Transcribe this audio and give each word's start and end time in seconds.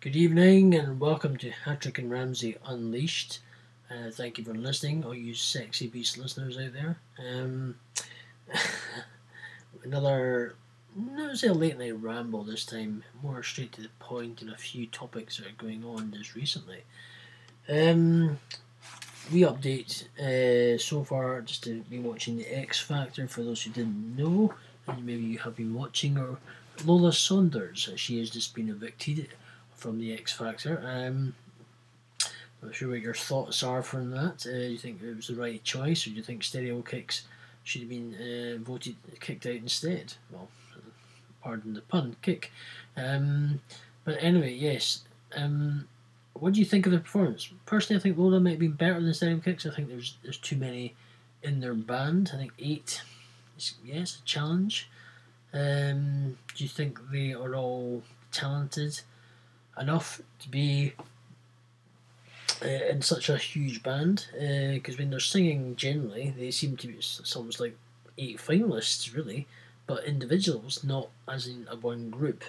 Good 0.00 0.14
evening 0.14 0.76
and 0.76 1.00
welcome 1.00 1.36
to 1.38 1.50
Hatrick 1.50 1.98
and 1.98 2.08
Ramsay 2.08 2.56
Unleashed. 2.64 3.40
Uh, 3.90 4.12
thank 4.12 4.38
you 4.38 4.44
for 4.44 4.54
listening, 4.54 5.04
all 5.04 5.12
you 5.12 5.34
sexy 5.34 5.88
beast 5.88 6.16
listeners 6.16 6.56
out 6.56 6.72
there. 6.72 6.98
Um, 7.18 7.74
another, 9.82 10.54
not 10.94 11.36
say 11.36 11.48
a 11.48 11.52
late 11.52 11.76
night 11.80 12.00
ramble 12.00 12.44
this 12.44 12.64
time, 12.64 13.02
more 13.24 13.42
straight 13.42 13.72
to 13.72 13.82
the 13.82 13.88
point 13.98 14.40
and 14.40 14.52
a 14.52 14.56
few 14.56 14.86
topics 14.86 15.38
that 15.38 15.48
are 15.48 15.64
going 15.66 15.84
on 15.84 16.14
just 16.16 16.36
recently. 16.36 16.84
Um, 17.68 18.38
we 19.32 19.40
update 19.40 20.04
uh, 20.16 20.78
so 20.78 21.02
far 21.02 21.40
just 21.40 21.64
to 21.64 21.80
be 21.82 21.98
watching 21.98 22.36
the 22.36 22.46
X 22.46 22.78
Factor 22.78 23.26
for 23.26 23.42
those 23.42 23.64
who 23.64 23.72
didn't 23.72 24.16
know, 24.16 24.54
and 24.86 25.04
maybe 25.04 25.22
you 25.22 25.38
have 25.38 25.56
been 25.56 25.74
watching 25.74 26.16
or 26.18 26.38
Lola 26.84 27.12
Saunders. 27.12 27.90
She 27.96 28.20
has 28.20 28.30
just 28.30 28.54
been 28.54 28.68
evicted 28.68 29.30
from 29.78 29.98
the 29.98 30.12
X 30.12 30.32
Factor. 30.32 30.82
Um, 30.84 31.34
not 32.62 32.74
sure 32.74 32.90
what 32.90 33.00
your 33.00 33.14
thoughts 33.14 33.62
are 33.62 33.82
from 33.82 34.10
that. 34.10 34.44
Uh, 34.46 34.50
do 34.50 34.72
you 34.72 34.78
think 34.78 35.00
it 35.02 35.16
was 35.16 35.28
the 35.28 35.34
right 35.34 35.62
choice, 35.62 36.06
or 36.06 36.10
do 36.10 36.16
you 36.16 36.22
think 36.22 36.42
Stereo 36.42 36.82
Kicks 36.82 37.22
should 37.62 37.82
have 37.82 37.90
been 37.90 38.14
uh, 38.14 38.62
voted 38.62 38.96
kicked 39.20 39.46
out 39.46 39.54
instead? 39.54 40.14
Well, 40.30 40.48
pardon 41.42 41.74
the 41.74 41.82
pun, 41.82 42.16
kick. 42.20 42.50
Um, 42.96 43.60
but 44.04 44.16
anyway, 44.20 44.52
yes. 44.52 45.04
Um, 45.36 45.86
what 46.34 46.54
do 46.54 46.60
you 46.60 46.66
think 46.66 46.86
of 46.86 46.92
the 46.92 46.98
performance? 46.98 47.48
Personally, 47.66 48.00
I 48.00 48.02
think 48.02 48.18
Lola 48.18 48.40
might 48.40 48.50
have 48.50 48.58
been 48.58 48.72
better 48.72 49.00
than 49.00 49.14
Stereo 49.14 49.38
Kicks. 49.38 49.66
I 49.66 49.70
think 49.70 49.88
there's 49.88 50.16
there's 50.22 50.38
too 50.38 50.56
many 50.56 50.94
in 51.42 51.60
their 51.60 51.74
band. 51.74 52.32
I 52.34 52.38
think 52.38 52.52
eight. 52.58 53.02
Is, 53.56 53.74
yes, 53.84 54.18
a 54.20 54.24
challenge. 54.24 54.88
Um, 55.52 56.38
do 56.54 56.64
you 56.64 56.68
think 56.68 56.98
they 57.10 57.32
are 57.32 57.54
all 57.54 58.02
talented 58.30 59.00
enough 59.80 60.20
to 60.40 60.48
be 60.48 60.92
uh, 62.62 62.66
in 62.66 63.02
such 63.02 63.28
a 63.28 63.36
huge 63.36 63.82
band? 63.82 64.26
Because 64.32 64.94
uh, 64.94 64.98
when 64.98 65.10
they're 65.10 65.20
singing, 65.20 65.76
generally 65.76 66.34
they 66.36 66.50
seem 66.50 66.76
to 66.78 66.86
be 66.86 66.98
almost 67.34 67.60
like 67.60 67.76
eight 68.16 68.38
finalists, 68.38 69.14
really, 69.14 69.46
but 69.86 70.04
individuals, 70.04 70.84
not 70.84 71.08
as 71.28 71.46
in 71.46 71.66
a 71.70 71.76
one 71.76 72.10
group. 72.10 72.44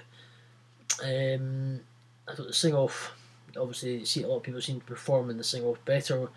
Um, 1.03 1.81
I 2.27 2.35
thought 2.35 2.47
the 2.47 2.53
sing 2.53 2.73
off, 2.73 3.13
obviously, 3.57 4.05
see 4.05 4.23
a 4.23 4.27
lot 4.27 4.37
of 4.37 4.43
people 4.43 4.61
seem 4.61 4.79
to 4.79 4.85
perform 4.85 5.29
in 5.29 5.37
the 5.37 5.43
sing 5.43 5.63
off 5.63 5.83
better 5.85 6.29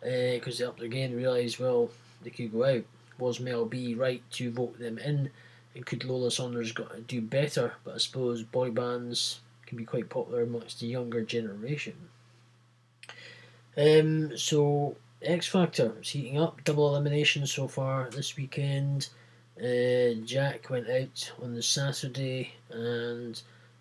because 0.00 0.54
uh, 0.54 0.58
they 0.58 0.64
up 0.64 0.78
their 0.78 0.88
game, 0.88 1.14
realise 1.14 1.58
well 1.58 1.90
they 2.22 2.30
could 2.30 2.52
go 2.52 2.64
out. 2.64 2.84
Was 3.18 3.40
Mel 3.40 3.64
B 3.64 3.94
right 3.94 4.22
to 4.32 4.50
vote 4.50 4.78
them 4.78 4.98
in? 4.98 5.30
and 5.78 5.86
could 5.86 6.04
Lola 6.04 6.30
Saunders 6.30 6.72
got 6.72 7.06
do 7.06 7.20
better? 7.20 7.74
But 7.84 7.94
I 7.94 7.98
suppose 7.98 8.42
boy 8.42 8.70
bands 8.70 9.40
can 9.68 9.78
be 9.78 9.84
quite 9.84 10.08
popular 10.08 10.42
amongst 10.42 10.80
the 10.80 10.86
younger 10.86 11.22
generation. 11.22 11.94
Um, 13.76 14.36
so 14.36 14.96
X 15.22 15.46
Factor 15.46 15.92
is 16.00 16.08
heating 16.08 16.40
up, 16.40 16.64
double 16.64 16.88
elimination 16.88 17.46
so 17.46 17.68
far 17.68 18.08
this 18.10 18.36
weekend. 18.36 19.08
Uh, 19.58 20.14
Jack 20.24 20.70
went 20.70 20.88
out 20.88 21.32
on 21.42 21.54
the 21.54 21.62
Saturday, 21.62 22.54
and 22.70 23.40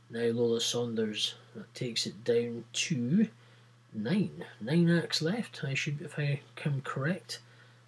now 0.10 0.26
Lola 0.26 0.60
Saunders 0.60 1.36
takes 1.74 2.06
it 2.06 2.24
down 2.24 2.66
to 2.74 3.28
nine. 3.94 4.44
Nine 4.60 4.90
acts 4.90 5.22
left. 5.22 5.64
I 5.64 5.74
should, 5.74 6.02
if 6.02 6.20
I 6.20 6.42
come 6.56 6.82
correct. 6.82 7.40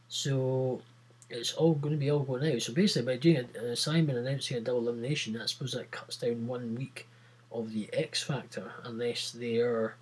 So 0.07 0.81
it's 1.29 1.53
all 1.53 1.75
going 1.75 1.93
to 1.93 1.99
be 1.99 2.09
all 2.09 2.19
going 2.19 2.51
out. 2.51 2.61
So 2.61 2.73
basically, 2.73 3.13
by 3.13 3.17
doing 3.17 3.37
an 3.37 3.65
assignment 3.65 4.17
announcing 4.17 4.57
a 4.57 4.61
double 4.61 4.87
elimination, 4.87 5.39
I 5.39 5.45
suppose 5.47 5.73
that 5.73 5.91
cuts 5.91 6.17
down 6.17 6.47
one 6.47 6.75
week 6.75 7.07
of 7.51 7.73
the 7.73 7.89
X 7.93 8.23
Factor, 8.23 8.71
unless 8.83 9.31
they 9.31 9.57
are. 9.57 9.95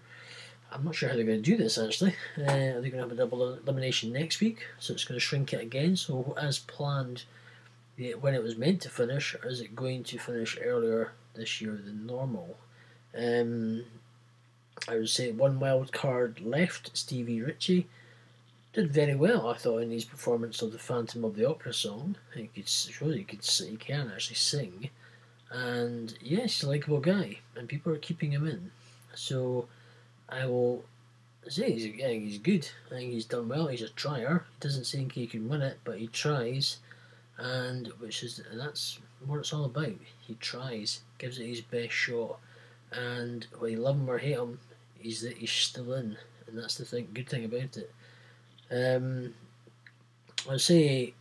I'm 0.71 0.83
not 0.83 0.95
sure 0.95 1.07
how 1.07 1.15
they're 1.15 1.23
going 1.23 1.41
to 1.41 1.51
do 1.51 1.55
this 1.55 1.77
actually. 1.77 2.15
Uh, 2.37 2.43
are 2.43 2.81
they 2.81 2.89
going 2.89 3.01
to 3.01 3.07
have 3.07 3.11
a 3.11 3.15
double 3.15 3.53
elimination 3.53 4.11
next 4.11 4.41
week? 4.41 4.65
So 4.79 4.93
it's 4.93 5.05
going 5.05 5.15
to 5.15 5.25
shrink 5.25 5.53
it 5.53 5.61
again. 5.61 5.95
So, 5.95 6.36
as 6.37 6.59
planned, 6.59 7.23
when 8.19 8.33
it 8.33 8.43
was 8.43 8.57
meant 8.57 8.81
to 8.81 8.89
finish, 8.89 9.36
or 9.36 9.47
is 9.47 9.61
it 9.61 9.75
going 9.75 10.03
to 10.05 10.17
finish 10.17 10.57
earlier 10.61 11.13
this 11.36 11.61
year 11.61 11.80
than 11.83 12.05
normal? 12.05 12.57
Um, 13.17 13.86
I 14.87 14.95
would 14.95 15.09
say 15.09 15.31
one 15.31 15.59
wild 15.59 15.91
card 15.91 16.41
left 16.41 16.95
Stevie 16.95 17.41
Ritchie 17.41 17.87
did 18.73 18.91
very 18.91 19.15
well, 19.15 19.47
I 19.47 19.55
thought, 19.55 19.81
in 19.81 19.89
his 19.89 20.05
performance 20.05 20.61
of 20.61 20.71
the 20.71 20.77
Phantom 20.77 21.23
of 21.23 21.36
the 21.36 21.49
Opera 21.49 21.73
song. 21.73 22.15
He 22.36 22.47
could 22.47 22.69
show 22.69 23.09
he 23.09 23.23
could 23.23 23.43
he 23.43 23.75
can 23.77 24.11
actually 24.13 24.36
sing, 24.36 24.89
and 25.52 26.17
yes, 26.21 26.63
a 26.63 26.67
likable 26.67 26.99
guy, 26.99 27.39
and 27.55 27.69
people 27.69 27.93
are 27.93 27.97
keeping 27.97 28.31
him 28.31 28.47
in. 28.47 28.71
So 29.15 29.67
I 30.30 30.45
will 30.45 30.83
say 31.47 31.71
he's, 31.71 31.83
think 31.83 32.23
he's 32.23 32.37
good. 32.37 32.69
I 32.87 32.95
think 32.95 33.11
he's 33.13 33.25
done 33.25 33.49
well. 33.49 33.67
He's 33.67 33.81
a 33.81 33.89
trier. 33.89 34.45
He 34.53 34.67
doesn't 34.67 34.86
think 34.86 35.13
he 35.13 35.27
can 35.27 35.47
win 35.47 35.61
it, 35.61 35.80
but 35.83 35.97
he 35.97 36.07
tries, 36.07 36.77
and 37.37 37.87
which 37.99 38.23
is 38.23 38.41
that's 38.53 38.99
what 39.25 39.39
it's 39.39 39.53
all 39.53 39.65
about. 39.65 39.93
He 40.21 40.36
tries, 40.36 41.02
gives 41.17 41.39
it 41.39 41.47
his 41.47 41.61
best 41.61 41.93
shot, 41.93 42.39
and 42.91 43.47
whether 43.57 43.69
you 43.69 43.77
love 43.77 43.95
him 43.95 44.09
or 44.09 44.17
hate 44.17 44.37
him, 44.37 44.59
he's 44.99 45.21
that 45.21 45.37
he's 45.37 45.52
still 45.52 45.93
in, 45.93 46.17
and 46.47 46.57
that's 46.57 46.75
the 46.75 46.86
thing. 46.86 47.07
Good 47.13 47.30
thing 47.30 47.45
about 47.45 47.77
it. 47.77 47.91
Um, 48.69 49.33
I'd 50.49 50.61
say 50.61 51.13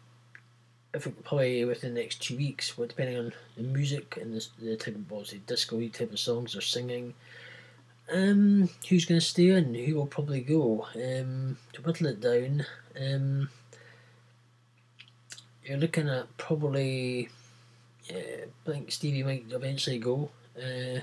if 0.96 1.06
it 1.06 1.24
probably 1.24 1.64
within 1.64 1.94
the 1.94 2.00
next 2.00 2.22
two 2.22 2.36
weeks, 2.36 2.76
well, 2.76 2.88
depending 2.88 3.18
on 3.18 3.32
the 3.56 3.62
music 3.62 4.18
and 4.20 4.34
the, 4.34 4.46
the 4.60 4.76
type 4.76 4.94
of 4.94 5.12
obviously 5.12 5.42
disco 5.46 5.78
type 5.88 6.12
of 6.12 6.18
songs 6.18 6.54
they're 6.54 6.62
singing, 6.62 7.14
um, 8.12 8.70
who's 8.88 9.04
going 9.04 9.20
to 9.20 9.26
stay 9.26 9.50
in, 9.50 9.74
who 9.74 9.94
will 9.94 10.06
probably 10.06 10.40
go. 10.40 10.86
Um, 10.94 11.58
to 11.74 11.82
whittle 11.82 12.06
it 12.06 12.20
down, 12.20 12.64
um, 12.98 13.50
you're 15.64 15.78
looking 15.78 16.08
at 16.08 16.34
probably, 16.38 17.28
yeah, 18.04 18.46
I 18.66 18.70
think 18.70 18.90
Stevie 18.90 19.22
might 19.22 19.46
eventually 19.50 19.98
go. 19.98 20.30
Uh, 20.56 21.00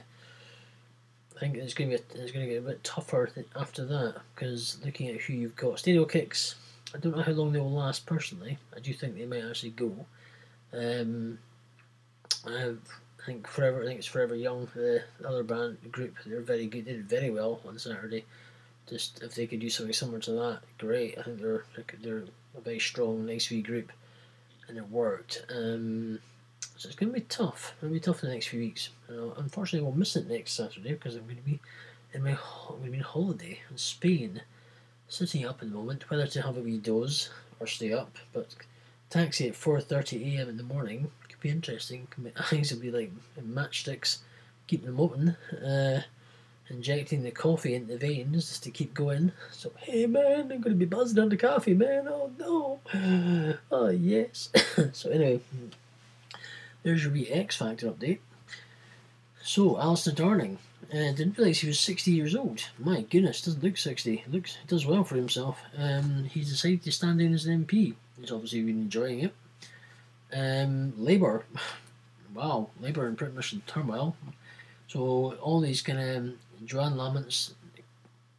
I 1.36 1.40
think 1.40 1.56
it's 1.56 1.74
going 1.74 1.92
to 1.92 1.98
be 1.98 2.20
it's 2.20 2.32
going 2.32 2.46
to 2.46 2.52
get 2.52 2.64
a 2.64 2.68
bit 2.68 2.84
tougher 2.84 3.30
after 3.56 3.86
that 3.86 4.22
because 4.34 4.78
looking 4.84 5.10
at 5.10 5.22
who 5.22 5.34
you've 5.34 5.56
got, 5.56 5.80
Stereo 5.80 6.06
Kicks. 6.06 6.56
I 6.94 6.98
don't 6.98 7.16
know 7.16 7.24
how 7.24 7.32
long 7.32 7.52
they 7.52 7.60
will 7.60 7.72
last 7.72 8.06
personally. 8.06 8.58
I 8.76 8.80
do 8.80 8.94
think 8.94 9.18
they 9.18 9.26
might 9.26 9.44
actually 9.44 9.72
go. 9.72 10.06
Um, 10.72 11.40
I 12.46 12.74
think 13.26 13.48
Forever. 13.48 13.84
I 13.84 13.86
think 13.86 14.00
it's 14.00 14.08
Forever 14.08 14.36
Young. 14.36 14.68
The 14.76 15.04
other 15.26 15.44
band 15.44 15.78
group. 15.92 16.16
They're 16.26 16.42
very 16.42 16.68
good. 16.68 16.86
They 16.86 16.94
did 16.94 17.10
very 17.10 17.30
well 17.30 17.62
on 17.68 17.80
Saturday. 17.80 18.26
Just 18.90 19.24
if 19.24 19.36
they 19.36 19.48
could 19.48 19.60
do 19.60 19.70
something 19.70 19.94
similar 19.94 20.20
to 20.20 20.32
that, 20.32 20.60
great. 20.78 21.18
I 21.18 21.24
think 21.24 21.40
they're 21.40 21.64
they're 22.02 22.26
a 22.56 22.62
very 22.62 22.80
strong, 22.80 23.26
nice 23.26 23.50
wee 23.50 23.62
group, 23.62 23.92
and 24.68 24.78
it 24.78 24.90
worked. 24.90 25.46
Um, 25.50 26.20
so 26.76 26.88
it's 26.88 26.96
going 26.96 27.14
to 27.14 27.20
be 27.20 27.26
tough. 27.26 27.72
It's 27.72 27.82
going 27.82 27.94
to 27.94 28.00
be 28.00 28.04
tough 28.04 28.24
in 28.24 28.30
the 28.30 28.36
next 28.36 28.48
few 28.48 28.60
weeks. 28.60 28.90
Unfortunately, 29.08 29.86
we'll 29.86 29.98
miss 29.98 30.16
it 30.16 30.30
next 30.30 30.54
Saturday 30.54 30.94
because 30.94 31.16
I'm 31.16 31.24
going 31.24 31.38
to 31.38 31.42
be 31.42 31.60
in 32.14 32.24
my 32.24 32.32
I'm 32.32 32.78
going 32.80 32.86
to 32.86 32.92
be 32.92 32.98
on 32.98 33.04
holiday 33.04 33.60
in 33.70 33.78
Spain, 33.78 34.42
sitting 35.14 35.46
up 35.46 35.62
in 35.62 35.70
the 35.70 35.76
moment 35.76 36.10
whether 36.10 36.28
to 36.28 36.42
have 36.42 36.58
a 36.58 36.62
wee 36.62 36.78
doze 36.78 37.30
or 37.60 37.68
stay 37.68 37.94
up. 37.94 38.18
But 38.34 38.56
taxi 39.10 39.48
at 39.48 39.56
four 39.56 39.80
thirty 39.80 40.36
a.m. 40.36 40.50
in 40.50 40.58
the 40.58 40.64
morning 40.64 41.12
could 41.30 41.40
be 41.40 41.50
interesting. 41.50 42.08
My 42.18 42.32
eyes 42.52 42.72
will 42.72 42.80
be 42.80 42.92
like 42.92 43.12
matchsticks, 43.40 44.20
keeping 44.68 44.88
them 44.88 45.00
open. 45.00 45.38
Uh, 45.52 46.02
injecting 46.70 47.24
the 47.24 47.32
coffee 47.32 47.76
into 47.76 47.94
the 47.94 47.98
veins 47.98 48.50
just 48.50 48.64
to 48.64 48.72
keep 48.72 48.94
going. 48.94 49.32
So, 49.52 49.72
hey 49.78 50.06
man, 50.06 50.52
I'm 50.52 50.62
going 50.62 50.64
to 50.64 50.76
be 50.76 50.86
buzzing 50.86 51.30
the 51.30 51.38
coffee, 51.38 51.74
man. 51.74 52.08
Oh 52.08 52.32
no. 52.40 52.80
Oh 53.72 53.90
yes. 53.90 54.50
so, 54.94 55.10
anyway, 55.10 55.42
there's 56.84 57.04
your 57.04 57.14
wee 57.14 57.30
X 57.30 57.58
Factor 57.58 57.92
update. 57.92 58.20
So, 59.42 59.80
Alistair 59.80 60.14
Darling. 60.14 60.58
Uh, 60.92 61.12
didn't 61.12 61.38
realise 61.38 61.60
he 61.60 61.68
was 61.68 61.80
60 61.80 62.12
years 62.12 62.36
old. 62.36 62.64
My 62.78 63.02
goodness, 63.02 63.42
doesn't 63.42 63.64
look 63.64 63.78
60. 63.78 64.26
Looks 64.30 64.58
does 64.68 64.86
well 64.86 65.04
for 65.04 65.16
himself. 65.16 65.60
Um, 65.78 66.26
he's 66.26 66.50
decided 66.50 66.84
to 66.84 66.92
stand 66.92 67.22
in 67.22 67.34
as 67.34 67.46
an 67.46 67.66
MP. 67.66 67.96
He's 68.20 68.32
obviously 68.32 68.62
been 68.62 68.82
enjoying 68.82 69.20
it. 69.22 69.34
Um, 70.34 70.94
Labour. 70.98 71.46
Wow, 72.34 72.72
Labour 72.82 73.08
in 73.08 73.16
pretty 73.16 73.36
much 73.36 73.54
in 73.54 73.62
turmoil. 73.68 74.16
So 74.88 75.36
all 75.36 75.62
these 75.62 75.84
kind 75.84 76.00
of 76.00 76.34
Johann 76.68 76.98
Lamont 76.98 77.52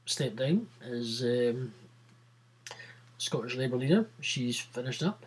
stepped 0.05 0.35
down 0.35 0.67
as 0.83 1.23
um, 1.23 1.73
Scottish 3.19 3.55
Labour 3.55 3.77
leader. 3.77 4.07
She's 4.21 4.59
finished 4.59 5.03
up. 5.03 5.25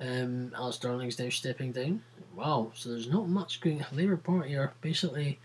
Um, 0.00 0.52
Alice 0.56 0.78
Darling's 0.78 1.18
now 1.18 1.28
stepping 1.28 1.72
down. 1.72 2.02
Wow, 2.34 2.72
so 2.74 2.90
there's 2.90 3.08
not 3.08 3.28
much 3.28 3.60
going. 3.60 3.84
Labour 3.92 4.16
Party 4.16 4.56
are 4.56 4.72
basically, 4.80 5.38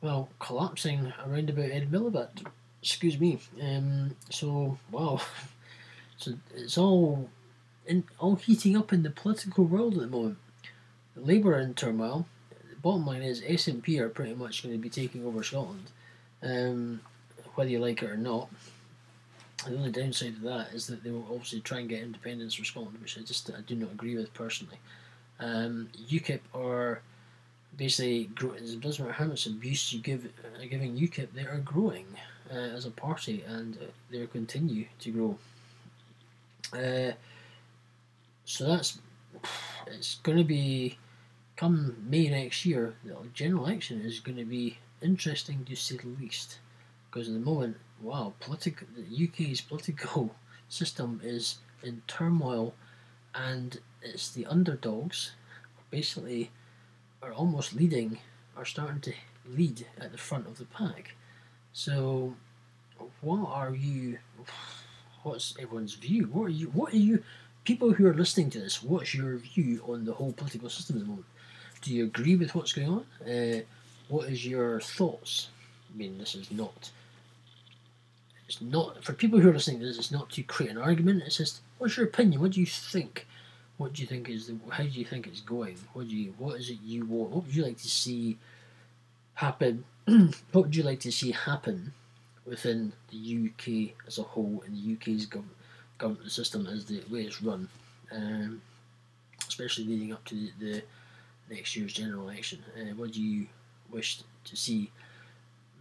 well, 0.00 0.28
collapsing 0.38 1.12
around 1.26 1.50
about 1.50 1.70
Ed 1.70 1.90
Miliband. 1.90 2.46
Excuse 2.82 3.18
me. 3.18 3.38
Um, 3.60 4.16
so 4.30 4.78
wow, 4.90 5.20
so 6.16 6.32
it's 6.54 6.78
all, 6.78 7.28
in, 7.86 8.04
all 8.18 8.36
heating 8.36 8.76
up 8.76 8.92
in 8.92 9.02
the 9.02 9.10
political 9.10 9.64
world 9.64 9.94
at 9.94 10.00
the 10.00 10.06
moment. 10.06 10.38
Labour 11.16 11.58
in 11.58 11.74
turmoil. 11.74 12.26
Bottom 12.82 13.04
line 13.06 13.22
is 13.22 13.40
SNP 13.40 13.98
are 13.98 14.08
pretty 14.08 14.34
much 14.34 14.62
going 14.62 14.74
to 14.74 14.80
be 14.80 14.88
taking 14.88 15.26
over 15.26 15.42
Scotland. 15.42 15.90
um, 16.42 17.00
whether 17.54 17.70
you 17.70 17.80
like 17.80 18.02
it 18.02 18.10
or 18.10 18.16
not. 18.16 18.48
The 19.66 19.74
only 19.74 19.90
downside 19.90 20.34
of 20.34 20.42
that 20.42 20.68
is 20.72 20.86
that 20.86 21.02
they 21.02 21.10
will 21.10 21.26
obviously 21.28 21.60
try 21.60 21.80
and 21.80 21.88
get 21.88 22.02
independence 22.02 22.54
for 22.54 22.64
Scotland, 22.64 23.00
which 23.00 23.18
I 23.18 23.22
just 23.22 23.50
I 23.50 23.60
do 23.62 23.74
not 23.74 23.90
agree 23.90 24.16
with 24.16 24.32
personally. 24.32 24.78
Um, 25.40 25.88
UKIP 26.08 26.40
are 26.54 27.02
basically 27.78 28.28
it 28.40 28.80
doesn't 28.80 29.00
matter 29.00 29.12
how 29.12 29.24
much 29.24 29.46
abuse 29.46 29.92
you 29.92 30.00
give 30.00 30.26
uh, 30.26 30.64
giving 30.68 30.98
UKIP, 30.98 31.28
they 31.32 31.42
are 31.42 31.62
growing 31.64 32.06
uh, 32.52 32.54
as 32.54 32.84
a 32.84 32.90
party 32.90 33.42
and 33.46 33.76
uh, 33.76 33.86
they 34.10 34.26
continue 34.26 34.84
to 34.98 35.10
grow. 35.10 35.38
Uh, 36.72 37.12
so 38.44 38.66
that's 38.66 38.98
it's 39.86 40.16
going 40.16 40.36
to 40.36 40.44
be 40.44 40.98
come 41.56 41.96
May 42.08 42.28
next 42.28 42.66
year. 42.66 42.94
The 43.04 43.16
general 43.32 43.66
election 43.66 44.00
is 44.00 44.20
going 44.20 44.38
to 44.38 44.44
be 44.44 44.78
interesting 45.00 45.64
to 45.64 45.76
say 45.76 45.96
the 45.96 46.08
least, 46.20 46.58
because 47.10 47.28
at 47.28 47.34
the 47.34 47.40
moment, 47.40 47.76
wow, 48.02 48.34
political 48.40 48.86
the 48.96 49.24
UK's 49.26 49.60
political 49.60 50.34
system 50.68 51.20
is 51.22 51.58
in 51.82 52.02
turmoil, 52.06 52.74
and 53.34 53.80
it's 54.02 54.30
the 54.30 54.46
underdogs, 54.46 55.32
basically, 55.90 56.50
are 57.22 57.32
almost 57.32 57.74
leading, 57.74 58.18
are 58.56 58.64
starting 58.64 59.00
to 59.00 59.12
lead 59.46 59.86
at 60.00 60.12
the 60.12 60.18
front 60.18 60.46
of 60.46 60.58
the 60.58 60.64
pack. 60.64 61.14
So, 61.72 62.34
what 63.20 63.48
are 63.48 63.74
you? 63.74 64.18
What's 65.22 65.54
everyone's 65.58 65.94
view? 65.94 66.24
What 66.26 66.46
are 66.46 66.50
you? 66.50 66.66
What 66.68 66.92
are 66.92 66.98
you? 66.98 67.22
People 67.64 67.92
who 67.92 68.06
are 68.06 68.14
listening 68.14 68.50
to 68.50 68.60
this, 68.60 68.82
what's 68.82 69.14
your 69.14 69.36
view 69.36 69.82
on 69.86 70.06
the 70.06 70.14
whole 70.14 70.32
political 70.32 70.70
system 70.70 70.96
at 70.96 71.02
the 71.02 71.08
moment? 71.08 71.26
Do 71.82 71.92
you 71.92 72.04
agree 72.04 72.34
with 72.34 72.54
what's 72.54 72.72
going 72.72 72.88
on? 72.88 73.30
Uh, 73.30 73.60
what 74.08 74.28
is 74.28 74.46
your 74.46 74.80
thoughts? 74.80 75.48
I 75.92 75.96
mean, 75.96 76.16
this 76.16 76.34
is 76.34 76.50
not. 76.50 76.90
It's 78.48 78.62
not 78.62 79.04
for 79.04 79.12
people 79.12 79.38
who 79.38 79.50
are 79.50 79.52
listening 79.52 79.80
to 79.80 79.86
this. 79.86 79.98
It's 79.98 80.10
not 80.10 80.30
to 80.30 80.42
create 80.42 80.70
an 80.70 80.78
argument. 80.78 81.22
It's 81.26 81.36
just, 81.36 81.60
what's 81.76 81.98
your 81.98 82.06
opinion? 82.06 82.40
What 82.40 82.52
do 82.52 82.60
you 82.60 82.66
think? 82.66 83.26
What 83.78 83.92
do 83.92 84.02
you 84.02 84.08
think 84.08 84.28
is 84.28 84.48
the? 84.48 84.58
How 84.70 84.82
do 84.82 84.90
you 84.90 85.04
think 85.04 85.26
it's 85.26 85.40
going? 85.40 85.76
What 85.92 86.08
do 86.08 86.16
you? 86.16 86.34
What 86.36 86.58
is 86.60 86.68
it 86.68 86.78
you 86.84 87.06
want? 87.06 87.30
What 87.30 87.44
would 87.46 87.54
you 87.54 87.64
like 87.64 87.78
to 87.78 87.88
see 87.88 88.36
happen? 89.34 89.84
what 90.52 90.64
would 90.64 90.76
you 90.76 90.82
like 90.82 91.00
to 91.00 91.12
see 91.12 91.30
happen 91.30 91.92
within 92.44 92.92
the 93.10 93.48
UK 93.48 93.94
as 94.06 94.18
a 94.18 94.22
whole 94.22 94.62
and 94.66 94.76
the 94.76 94.94
UK's 94.94 95.26
government 95.26 95.56
government 95.98 96.30
system 96.30 96.66
as 96.66 96.86
the 96.86 97.02
way 97.10 97.22
it's 97.22 97.42
run, 97.42 97.68
um, 98.12 98.62
especially 99.46 99.84
leading 99.84 100.12
up 100.12 100.24
to 100.24 100.34
the, 100.58 100.82
the 101.48 101.54
next 101.54 101.76
year's 101.76 101.92
general 101.92 102.28
election. 102.28 102.62
Uh, 102.76 102.94
what 102.94 103.12
do 103.12 103.22
you 103.22 103.46
wish 103.90 104.20
to 104.44 104.56
see? 104.56 104.90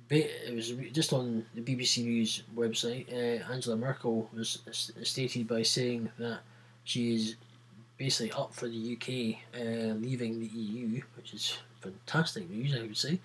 It 0.09 0.55
was 0.55 0.71
just 0.93 1.11
on 1.13 1.45
the 1.53 1.61
BBC 1.61 2.03
News 2.03 2.43
website. 2.55 3.11
Uh, 3.11 3.43
Angela 3.51 3.75
Merkel 3.75 4.29
was 4.33 4.59
stated 5.03 5.47
by 5.47 5.63
saying 5.63 6.09
that 6.17 6.39
she 6.85 7.13
is 7.13 7.35
basically 7.97 8.31
up 8.31 8.53
for 8.53 8.67
the 8.67 8.93
UK 8.95 9.59
uh, 9.59 9.93
leaving 9.95 10.39
the 10.39 10.47
EU, 10.47 11.01
which 11.15 11.33
is 11.33 11.57
fantastic 11.81 12.49
news, 12.49 12.75
I 12.75 12.81
would 12.81 12.97
say, 12.97 13.19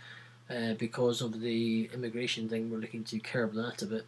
uh, 0.51 0.75
because 0.75 1.21
of 1.21 1.41
the 1.41 1.91
immigration 1.93 2.49
thing. 2.49 2.71
We're 2.71 2.79
looking 2.79 3.05
to 3.05 3.19
curb 3.19 3.55
that 3.55 3.83
a 3.83 3.87
bit. 3.87 4.07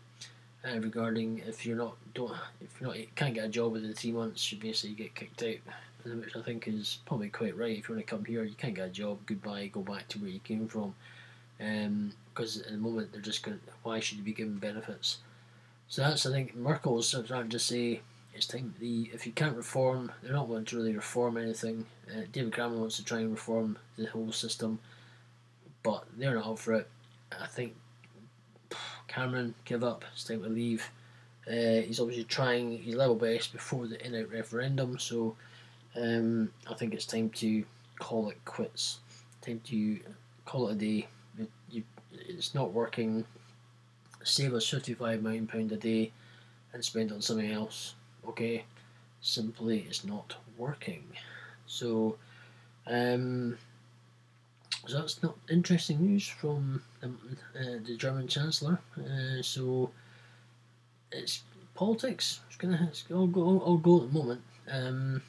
Uh, 0.67 0.79
regarding 0.79 1.43
if 1.47 1.67
you're 1.67 1.77
not 1.77 1.95
don't 2.15 2.33
if 2.63 2.81
you're 2.81 2.89
not 2.89 2.99
can't 3.17 3.35
get 3.35 3.45
a 3.45 3.49
job 3.49 3.73
within 3.73 3.93
three 3.93 4.13
months, 4.13 4.51
you 4.51 4.59
basically 4.59 4.95
get 4.95 5.15
kicked 5.15 5.43
out 5.43 5.59
which 6.05 6.37
I 6.37 6.43
think 6.43 6.69
is 6.69 6.99
probably 7.07 7.29
quite 7.29 7.57
right. 7.57 7.79
If 7.79 7.89
you 7.89 7.95
want 7.95 8.07
to 8.07 8.15
come 8.15 8.25
here, 8.25 8.45
you 8.45 8.55
can't 8.55 8.75
get 8.75 8.89
a 8.89 8.91
job. 8.91 9.19
Goodbye, 9.27 9.69
go 9.69 9.81
back 9.81 10.09
to 10.09 10.19
where 10.19 10.31
you 10.31 10.41
came 10.41 10.69
from. 10.69 10.95
Because 11.59 12.57
um, 12.57 12.63
at 12.67 12.73
the 12.73 12.79
moment 12.79 13.13
they're 13.13 13.21
just 13.21 13.43
going. 13.43 13.61
Why 13.83 14.01
should 14.01 14.19
you 14.19 14.25
be 14.25 14.33
given 14.33 14.59
benefits? 14.59 15.19
So 15.89 16.03
that's 16.03 16.27
I 16.27 16.33
think 16.33 16.55
Merkel's 16.55 17.15
trying 17.27 17.49
to 17.51 17.59
say 17.59 18.01
it's 18.35 18.47
time. 18.47 18.75
The 18.81 19.11
if 19.13 19.27
you 19.27 19.33
can't 19.33 19.57
reform, 19.57 20.13
they're 20.23 20.33
not 20.33 20.49
wanting 20.49 20.67
to 20.67 20.77
really 20.77 20.95
reform 20.95 21.37
anything. 21.37 21.87
Uh, 22.11 22.23
David 22.33 22.53
Cameron 22.53 22.81
wants 22.81 22.97
to 22.97 23.05
try 23.05 23.21
and 23.21 23.31
reform 23.31 23.79
the 23.97 24.07
whole 24.07 24.33
system, 24.33 24.79
but 25.83 26.05
they're 26.17 26.35
not 26.35 26.47
up 26.47 26.59
for 26.59 26.75
it. 26.75 26.89
I 27.41 27.47
think 27.47 27.75
Cameron 29.09 29.55
give 29.65 29.85
up. 29.85 30.05
It's 30.13 30.25
time 30.25 30.43
to 30.43 30.49
leave. 30.49 30.91
Uh, 31.47 31.83
he's 31.83 32.01
obviously 32.01 32.25
trying 32.25 32.79
his 32.79 32.95
level 32.95 33.15
best 33.15 33.53
before 33.53 33.87
the 33.87 34.05
in-out 34.05 34.31
referendum, 34.31 34.99
so 34.99 35.37
um, 35.95 36.51
I 36.71 36.75
think 36.75 36.95
it's 36.95 37.05
time 37.05 37.29
to 37.31 37.65
call 37.99 38.31
it 38.31 38.45
quits. 38.45 39.01
Time 39.43 39.61
to 39.67 40.01
call 40.47 40.69
it 40.69 40.73
a 40.73 40.75
day. 40.77 41.07
You, 41.71 41.83
it's 42.13 42.55
not 42.55 42.73
working. 42.73 43.25
Save 44.23 44.55
us 44.55 44.69
fifty-five 44.69 45.23
million 45.23 45.47
pound 45.47 45.71
a 45.73 45.77
day, 45.77 46.13
and 46.73 46.83
spend 46.83 47.13
on 47.13 47.21
something 47.21 47.53
else. 47.53 47.95
Okay, 48.29 48.65
simply 49.21 49.87
it's 49.89 50.05
not 50.05 50.37
working. 50.57 51.05
So, 51.67 52.17
um, 52.87 53.59
so 54.87 55.01
that's 55.01 55.23
not 55.23 55.37
interesting 55.51 56.01
news 56.01 56.27
from 56.27 56.83
the, 57.01 57.09
uh, 57.09 57.79
the 57.87 57.97
German 57.97 58.29
Chancellor. 58.29 58.79
Uh, 58.99 59.43
so 59.43 59.91
it's 61.13 61.43
politics. 61.75 62.41
It's 62.49 62.57
gonna 62.57 62.89
it's 62.91 63.05
all 63.13 63.27
go 63.27 63.59
all 63.61 63.79
go 63.79 64.03
at 64.03 64.13
the 64.13 64.19
moment. 64.19 64.43
Um, 64.71 65.23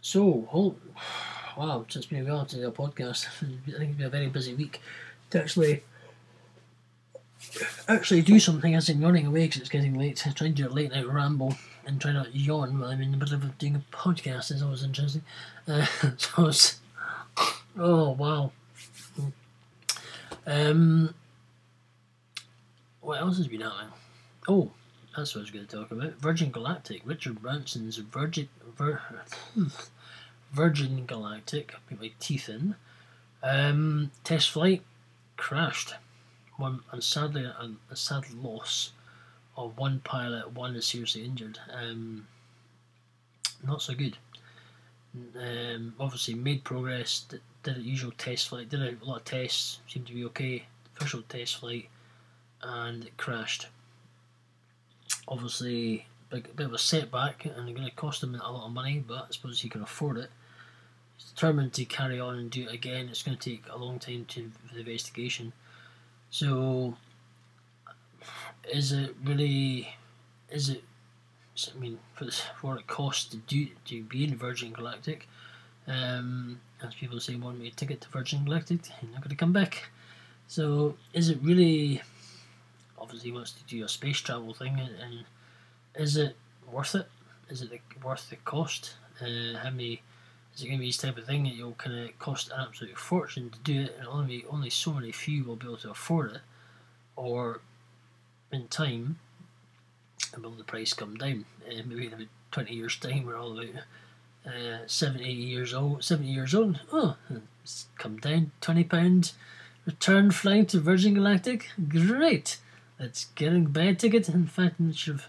so, 0.00 0.48
oh, 0.52 0.74
wow, 1.56 1.84
since 1.88 2.06
being 2.06 2.26
able 2.26 2.44
to 2.44 2.56
do 2.56 2.66
a 2.66 2.72
podcast, 2.72 3.26
I 3.42 3.78
think 3.78 3.90
it'll 3.90 3.98
be 3.98 4.04
a 4.04 4.08
very 4.08 4.28
busy 4.28 4.54
week 4.54 4.80
to 5.30 5.40
actually 5.40 5.82
actually 7.88 8.22
do 8.22 8.38
something 8.38 8.74
as 8.74 8.88
in 8.88 9.00
running 9.00 9.26
away 9.26 9.46
because 9.46 9.60
it's 9.60 9.70
getting 9.70 9.98
late, 9.98 10.26
I 10.26 10.30
trying 10.30 10.54
to 10.54 10.62
do 10.62 10.68
a 10.68 10.70
late 10.72 10.92
night 10.92 11.06
ramble 11.06 11.56
and 11.86 12.00
trying 12.00 12.14
not 12.14 12.34
yawn 12.34 12.78
while 12.78 12.90
I'm 12.90 13.00
in 13.00 13.10
the 13.10 13.16
middle 13.16 13.34
of 13.34 13.58
doing 13.58 13.76
a 13.76 13.96
podcast 13.96 14.50
is 14.52 14.62
always 14.62 14.82
interesting. 14.82 15.22
Uh, 15.66 15.86
so 16.16 16.46
it's, 16.46 16.80
oh 17.78 18.10
wow. 18.10 18.52
Um, 20.46 21.14
what 23.00 23.20
else 23.20 23.36
has 23.38 23.46
been 23.46 23.60
happening? 23.60 23.92
Oh, 24.48 24.70
that's 25.16 25.34
what 25.34 25.40
I 25.40 25.42
was 25.42 25.50
going 25.50 25.66
to 25.66 25.76
talk 25.76 25.90
about. 25.90 26.14
Virgin 26.14 26.50
Galactic, 26.50 27.02
Richard 27.04 27.42
Branson's 27.42 27.96
Virgin. 27.96 28.48
Vir, 28.76 29.00
Virgin 30.52 31.06
Galactic, 31.06 31.72
I 31.74 31.78
put 31.88 32.00
my 32.00 32.10
teeth 32.20 32.48
in. 32.48 32.74
Um, 33.42 34.10
test 34.24 34.50
flight 34.50 34.82
crashed. 35.36 35.94
One 36.60 36.80
and 36.92 37.02
sadly 37.02 37.44
a, 37.44 37.70
a, 37.90 37.96
sad 37.96 38.32
loss 38.34 38.92
of 39.56 39.78
one 39.78 40.00
pilot. 40.00 40.52
One 40.52 40.76
is 40.76 40.86
seriously 40.86 41.24
injured. 41.24 41.58
Um, 41.72 42.26
not 43.66 43.82
so 43.82 43.94
good. 43.94 44.16
Um, 45.36 45.94
obviously 45.98 46.34
made 46.34 46.64
progress. 46.64 47.24
Did, 47.62 47.76
a 47.76 47.80
usual 47.80 48.12
test 48.16 48.48
flight. 48.48 48.68
Did 48.68 48.82
a 48.82 49.04
lot 49.04 49.18
of 49.18 49.24
tests. 49.24 49.80
Seemed 49.88 50.06
to 50.06 50.14
be 50.14 50.24
okay. 50.26 50.66
Official 50.96 51.22
test 51.22 51.56
flight, 51.56 51.88
and 52.62 53.04
it 53.04 53.16
crashed. 53.16 53.68
Obviously, 55.26 56.06
big 56.30 56.54
bit 56.56 56.66
of 56.66 56.72
a 56.74 56.78
setback, 56.78 57.44
and 57.44 57.68
it's 57.68 57.78
going 57.78 57.88
to 57.88 57.96
cost 57.96 58.22
him 58.22 58.34
a 58.34 58.52
lot 58.52 58.66
of 58.66 58.72
money. 58.72 59.02
But 59.06 59.24
I 59.24 59.26
suppose 59.30 59.60
he 59.60 59.68
can 59.68 59.82
afford 59.82 60.18
it 60.18 60.30
He's 61.20 61.30
determined 61.32 61.74
to 61.74 61.84
carry 61.84 62.18
on 62.18 62.38
and 62.38 62.50
do 62.50 62.62
it 62.62 62.72
again. 62.72 63.08
It's 63.10 63.22
going 63.22 63.36
to 63.36 63.50
take 63.50 63.64
a 63.68 63.76
long 63.76 63.98
time 63.98 64.24
to 64.28 64.50
the 64.72 64.80
investigation. 64.80 65.52
So, 66.30 66.94
is 68.72 68.92
it 68.92 69.16
really? 69.24 69.94
Is 70.50 70.70
it? 70.70 70.84
I 71.74 71.78
mean, 71.78 71.98
for 72.14 72.24
this, 72.24 72.40
for 72.60 72.68
what 72.68 72.80
it 72.80 72.86
costs 72.86 73.28
to 73.30 73.36
do 73.36 73.66
to 73.86 74.02
be 74.04 74.24
in 74.24 74.36
Virgin 74.36 74.72
Galactic, 74.72 75.28
um, 75.86 76.60
as 76.82 76.94
people 76.94 77.18
say, 77.20 77.34
one 77.34 77.60
way 77.60 77.70
ticket 77.74 78.00
to 78.02 78.08
Virgin 78.10 78.44
Galactic, 78.44 78.80
you're 79.02 79.10
not 79.10 79.22
going 79.22 79.30
to 79.30 79.36
come 79.36 79.52
back. 79.52 79.90
So, 80.46 80.96
is 81.12 81.28
it 81.28 81.38
really? 81.42 82.00
Obviously, 82.96 83.32
wants 83.32 83.52
to 83.52 83.64
do 83.64 83.84
a 83.84 83.88
space 83.88 84.18
travel 84.18 84.54
thing, 84.54 84.78
and, 84.78 84.90
and 85.00 85.24
is 85.96 86.16
it 86.16 86.36
worth 86.70 86.94
it? 86.94 87.08
Is 87.48 87.62
it 87.62 87.70
worth 88.04 88.30
the 88.30 88.36
cost? 88.36 88.94
Uh, 89.20 89.58
how 89.58 89.70
many? 89.70 90.02
Is 90.60 90.64
it 90.64 90.68
going 90.68 90.78
to 90.78 90.82
be 90.82 90.88
this 90.88 90.98
type 90.98 91.16
of 91.16 91.24
thing 91.24 91.44
that 91.44 91.54
you'll 91.54 91.72
kind 91.72 91.98
of 91.98 92.18
cost 92.18 92.50
an 92.50 92.60
absolute 92.60 92.98
fortune 92.98 93.48
to 93.48 93.58
do 93.60 93.80
it, 93.80 93.96
and 93.98 94.06
only 94.06 94.44
only 94.50 94.68
so 94.68 94.92
many 94.92 95.10
few 95.10 95.42
will 95.42 95.56
be 95.56 95.66
able 95.66 95.78
to 95.78 95.90
afford 95.90 96.32
it, 96.32 96.40
or 97.16 97.60
in 98.52 98.68
time, 98.68 99.18
will 100.38 100.50
the 100.50 100.64
price 100.64 100.92
come 100.92 101.16
down? 101.16 101.46
Uh, 101.66 101.80
maybe 101.86 102.08
in 102.08 102.12
about 102.12 102.26
twenty 102.52 102.74
years' 102.74 102.98
time, 102.98 103.24
we're 103.24 103.38
all 103.38 103.58
about 103.58 103.82
uh, 104.46 104.86
70 104.86 105.24
years 105.32 105.72
old. 105.72 106.04
Seventy 106.04 106.30
years 106.30 106.54
old. 106.54 106.80
Oh, 106.92 107.16
it's 107.62 107.86
come 107.96 108.18
down 108.18 108.52
twenty 108.60 108.84
pound 108.84 109.32
return 109.86 110.30
flight 110.30 110.68
to 110.68 110.80
Virgin 110.80 111.14
Galactic. 111.14 111.70
Great. 111.88 112.58
Let's 112.98 113.26
get 113.34 113.54
a 113.54 113.94
ticket. 113.94 114.28
In 114.28 114.46
fact, 114.46 114.74
I'm 114.78 114.88
not 114.88 114.96
sure 114.96 115.14
if, 115.14 115.28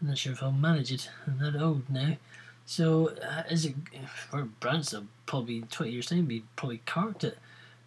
I'm 0.00 0.08
not 0.08 0.16
sure 0.16 0.32
if 0.32 0.42
I'll 0.42 0.50
manage 0.50 0.90
it. 0.90 1.10
I'm 1.26 1.38
that 1.40 1.60
old 1.60 1.90
now. 1.90 2.16
So 2.72 3.08
uh, 3.08 3.42
is 3.50 3.66
it 3.66 3.74
for 4.30 4.44
Branson? 4.44 5.10
Probably 5.26 5.60
twenty 5.60 5.92
years 5.92 6.06
time, 6.06 6.30
he 6.30 6.42
probably 6.56 6.80
carked 6.86 7.22
it. 7.22 7.36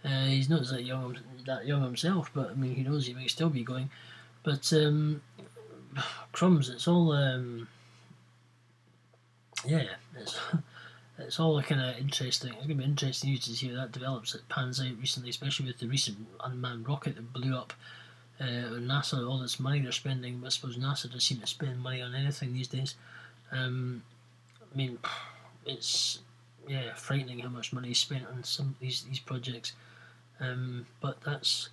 Uh, 0.03 0.25
he's 0.25 0.47
not 0.47 0.63
that 0.67 0.83
young, 0.83 1.17
that 1.47 1.65
young 1.65 1.81
himself, 1.81 2.29
but 2.35 2.51
I 2.51 2.53
mean, 2.53 2.75
who 2.75 2.83
knows? 2.83 3.07
He 3.07 3.15
may 3.15 3.25
still 3.25 3.49
be 3.49 3.63
going. 3.63 3.89
But 4.43 4.71
um, 4.73 5.23
crumbs, 6.33 6.69
it's 6.69 6.87
all. 6.87 7.13
Um, 7.13 7.67
yeah, 9.65 9.85
it's 10.19 10.37
it's 11.17 11.39
all 11.39 11.59
kind 11.63 11.81
of 11.81 11.97
interesting. 11.97 12.51
It's 12.51 12.67
going 12.67 12.77
to 12.77 12.83
be 12.83 12.83
interesting 12.83 13.35
to 13.35 13.41
see 13.41 13.69
how 13.69 13.77
that 13.77 13.91
develops. 13.91 14.35
It 14.35 14.47
pans 14.49 14.79
out 14.79 14.99
recently, 14.99 15.31
especially 15.31 15.65
with 15.65 15.79
the 15.79 15.87
recent 15.87 16.27
unmanned 16.43 16.87
rocket 16.87 17.15
that 17.15 17.33
blew 17.33 17.57
up. 17.57 17.73
Uh, 18.39 18.77
NASA, 18.77 19.27
all 19.27 19.39
this 19.39 19.59
money 19.59 19.79
they're 19.79 19.91
spending, 19.91 20.43
I 20.45 20.49
suppose 20.49 20.77
NASA 20.77 21.05
doesn't 21.05 21.21
seem 21.21 21.39
to 21.39 21.47
spend 21.47 21.79
money 21.79 22.03
on 22.03 22.13
anything 22.13 22.53
these 22.53 22.67
days. 22.67 22.93
Um, 23.51 24.03
I 24.75 24.77
mean, 24.77 24.99
it's 25.65 26.19
yeah 26.67 26.93
frightening 26.95 27.39
how 27.39 27.49
much 27.49 27.71
money 27.71 27.91
is 27.91 27.99
spent 27.99 28.25
on 28.27 28.43
some 28.43 28.75
these 28.81 29.03
these 29.03 29.19
projects. 29.19 29.73
Um, 30.41 30.85
but 30.99 31.21
that's 31.21 31.69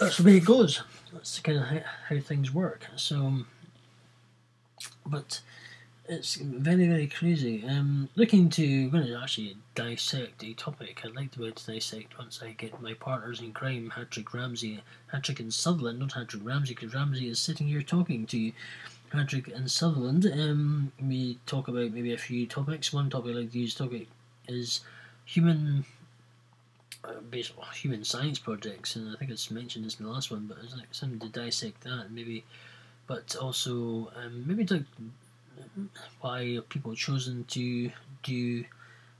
that's 0.00 0.16
the 0.16 0.22
way 0.24 0.36
it 0.38 0.46
goes. 0.46 0.82
That's 1.12 1.38
kind 1.40 1.58
of 1.58 1.64
how, 1.64 1.80
how 2.08 2.20
things 2.20 2.52
work. 2.52 2.86
So, 2.96 3.44
but 5.04 5.40
it's 6.08 6.36
very 6.36 6.86
very 6.86 7.06
crazy. 7.06 7.62
Um, 7.68 8.08
looking 8.16 8.48
to 8.50 8.88
going 8.88 9.06
to 9.06 9.20
actually 9.20 9.56
dissect 9.74 10.42
a 10.42 10.54
topic 10.54 11.02
I'd 11.04 11.14
like 11.14 11.32
to 11.32 11.38
be 11.40 11.46
able 11.46 11.56
to 11.56 11.72
dissect 11.72 12.18
once 12.18 12.40
I 12.42 12.52
get 12.52 12.80
my 12.80 12.94
partners 12.94 13.42
in 13.42 13.52
crime, 13.52 13.92
Hatrick 13.94 14.32
Ramsay, 14.32 14.82
Hatrick 15.12 15.40
and 15.40 15.52
Sutherland, 15.52 15.98
not 15.98 16.12
Hatrick 16.12 16.44
Ramsay, 16.44 16.74
because 16.74 16.94
Ramsay 16.94 17.28
is 17.28 17.38
sitting 17.38 17.68
here 17.68 17.82
talking 17.82 18.26
to 18.26 18.38
you. 18.38 18.52
Hatrick 19.14 19.48
and 19.48 19.70
Sutherland. 19.70 20.26
Um, 20.26 20.92
we 21.00 21.38
talk 21.46 21.68
about 21.68 21.92
maybe 21.92 22.12
a 22.12 22.18
few 22.18 22.46
topics. 22.46 22.92
One 22.92 23.10
topic 23.10 23.30
I'd 23.30 23.36
like 23.36 23.52
to 23.52 23.58
use 23.58 23.74
topic 23.74 24.08
is 24.48 24.80
human. 25.24 25.84
Uh, 27.04 27.20
based 27.30 27.56
well, 27.56 27.66
human 27.66 28.02
science 28.02 28.38
projects, 28.38 28.96
and 28.96 29.14
I 29.14 29.18
think 29.18 29.30
it's 29.30 29.50
mentioned 29.50 29.84
this 29.84 30.00
in 30.00 30.06
the 30.06 30.10
last 30.10 30.30
one, 30.30 30.46
but 30.46 30.56
it's 30.64 30.74
like 30.74 30.88
something 30.92 31.18
to 31.20 31.28
dissect 31.28 31.84
that, 31.84 32.06
maybe, 32.10 32.44
but 33.06 33.36
also 33.36 34.10
um, 34.16 34.44
maybe 34.46 34.64
to 34.64 34.84
why 36.20 36.60
people 36.70 36.94
chosen 36.94 37.44
to 37.44 37.90
do 38.22 38.64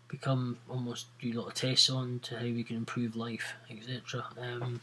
become 0.08 0.56
almost 0.70 1.06
do 1.20 1.32
a 1.32 1.40
lot 1.40 1.48
of 1.48 1.54
tests 1.54 1.90
on 1.90 2.20
to 2.20 2.38
how 2.38 2.44
we 2.44 2.64
can 2.64 2.76
improve 2.76 3.16
life, 3.16 3.52
etc. 3.70 4.24
Um, 4.40 4.80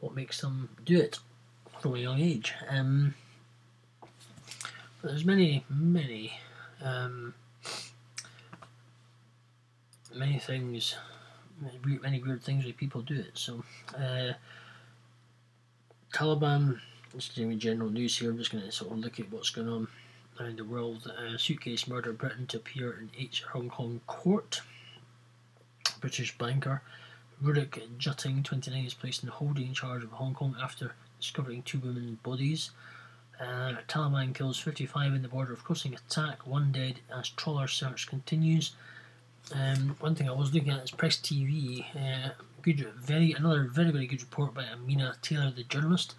what 0.00 0.14
makes 0.14 0.40
them 0.40 0.68
do 0.84 0.98
it 0.98 1.18
from 1.80 1.94
a 1.94 1.98
young 1.98 2.20
age? 2.20 2.52
Um, 2.68 3.14
there's 5.04 5.24
many, 5.24 5.64
many, 5.68 6.32
um, 6.82 7.34
many 10.14 10.38
things, 10.38 10.96
many 12.02 12.22
weird 12.22 12.42
things 12.42 12.64
where 12.64 12.72
people 12.72 13.02
do 13.02 13.16
it. 13.20 13.32
So, 13.34 13.64
uh, 13.96 14.32
Taliban. 16.12 16.80
Just 17.14 17.36
doing 17.36 17.58
general 17.60 17.90
news 17.90 18.18
here. 18.18 18.30
I'm 18.30 18.38
just 18.38 18.50
going 18.50 18.64
to 18.64 18.72
sort 18.72 18.90
of 18.90 18.98
look 18.98 19.20
at 19.20 19.30
what's 19.30 19.50
going 19.50 19.68
on 19.68 19.86
around 20.40 20.58
the 20.58 20.64
world. 20.64 21.08
Uh, 21.16 21.38
suitcase 21.38 21.86
murder 21.86 22.12
Britain 22.12 22.46
to 22.48 22.56
appear 22.56 22.98
in 22.98 23.10
H 23.16 23.44
Hong 23.52 23.68
Kong 23.68 24.00
court. 24.08 24.62
British 26.00 26.36
banker 26.36 26.82
Rurik 27.42 27.80
Jutting, 27.98 28.42
29, 28.42 28.84
is 28.84 28.94
placed 28.94 29.22
in 29.22 29.28
holding 29.28 29.72
charge 29.74 30.02
of 30.02 30.10
Hong 30.12 30.34
Kong 30.34 30.56
after 30.60 30.94
discovering 31.20 31.62
two 31.62 31.78
women's 31.78 32.18
bodies. 32.18 32.70
Uh, 33.40 33.74
Taliban 33.88 34.34
kills 34.34 34.58
55 34.58 35.14
in 35.14 35.22
the 35.22 35.28
border 35.28 35.52
of 35.52 35.64
crossing 35.64 35.94
attack, 35.94 36.46
one 36.46 36.70
dead 36.72 37.00
as 37.14 37.28
trawler 37.30 37.66
search 37.66 38.06
continues. 38.06 38.72
Um, 39.52 39.96
one 40.00 40.14
thing 40.14 40.28
I 40.28 40.32
was 40.32 40.54
looking 40.54 40.70
at 40.70 40.84
is 40.84 40.90
Press 40.90 41.16
TV. 41.16 41.84
Uh, 41.94 42.30
good, 42.62 42.86
very 42.96 43.32
another 43.32 43.64
very 43.64 43.90
very 43.90 44.06
good 44.06 44.22
report 44.22 44.54
by 44.54 44.64
Amina 44.64 45.16
Taylor, 45.20 45.50
the 45.50 45.64
journalist. 45.64 46.14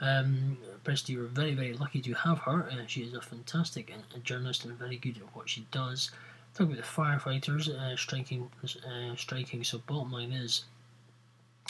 Um, 0.00 0.56
Presty, 0.84 1.16
we're 1.16 1.26
very, 1.26 1.54
very 1.54 1.74
lucky 1.74 2.00
to 2.00 2.14
have 2.14 2.38
her. 2.40 2.70
Uh, 2.70 2.86
she 2.86 3.02
is 3.02 3.12
a 3.12 3.20
fantastic 3.20 3.92
uh, 3.92 4.18
journalist 4.24 4.64
and 4.64 4.78
very 4.78 4.96
good 4.96 5.18
at 5.18 5.36
what 5.36 5.48
she 5.48 5.66
does. 5.70 6.10
Talking 6.54 6.72
about 6.72 6.84
the 6.84 6.90
firefighters 6.90 7.68
uh, 7.68 7.96
striking, 7.96 8.50
uh, 8.64 9.14
striking. 9.16 9.62
So, 9.62 9.78
bottom 9.86 10.10
line 10.10 10.32
is, 10.32 10.64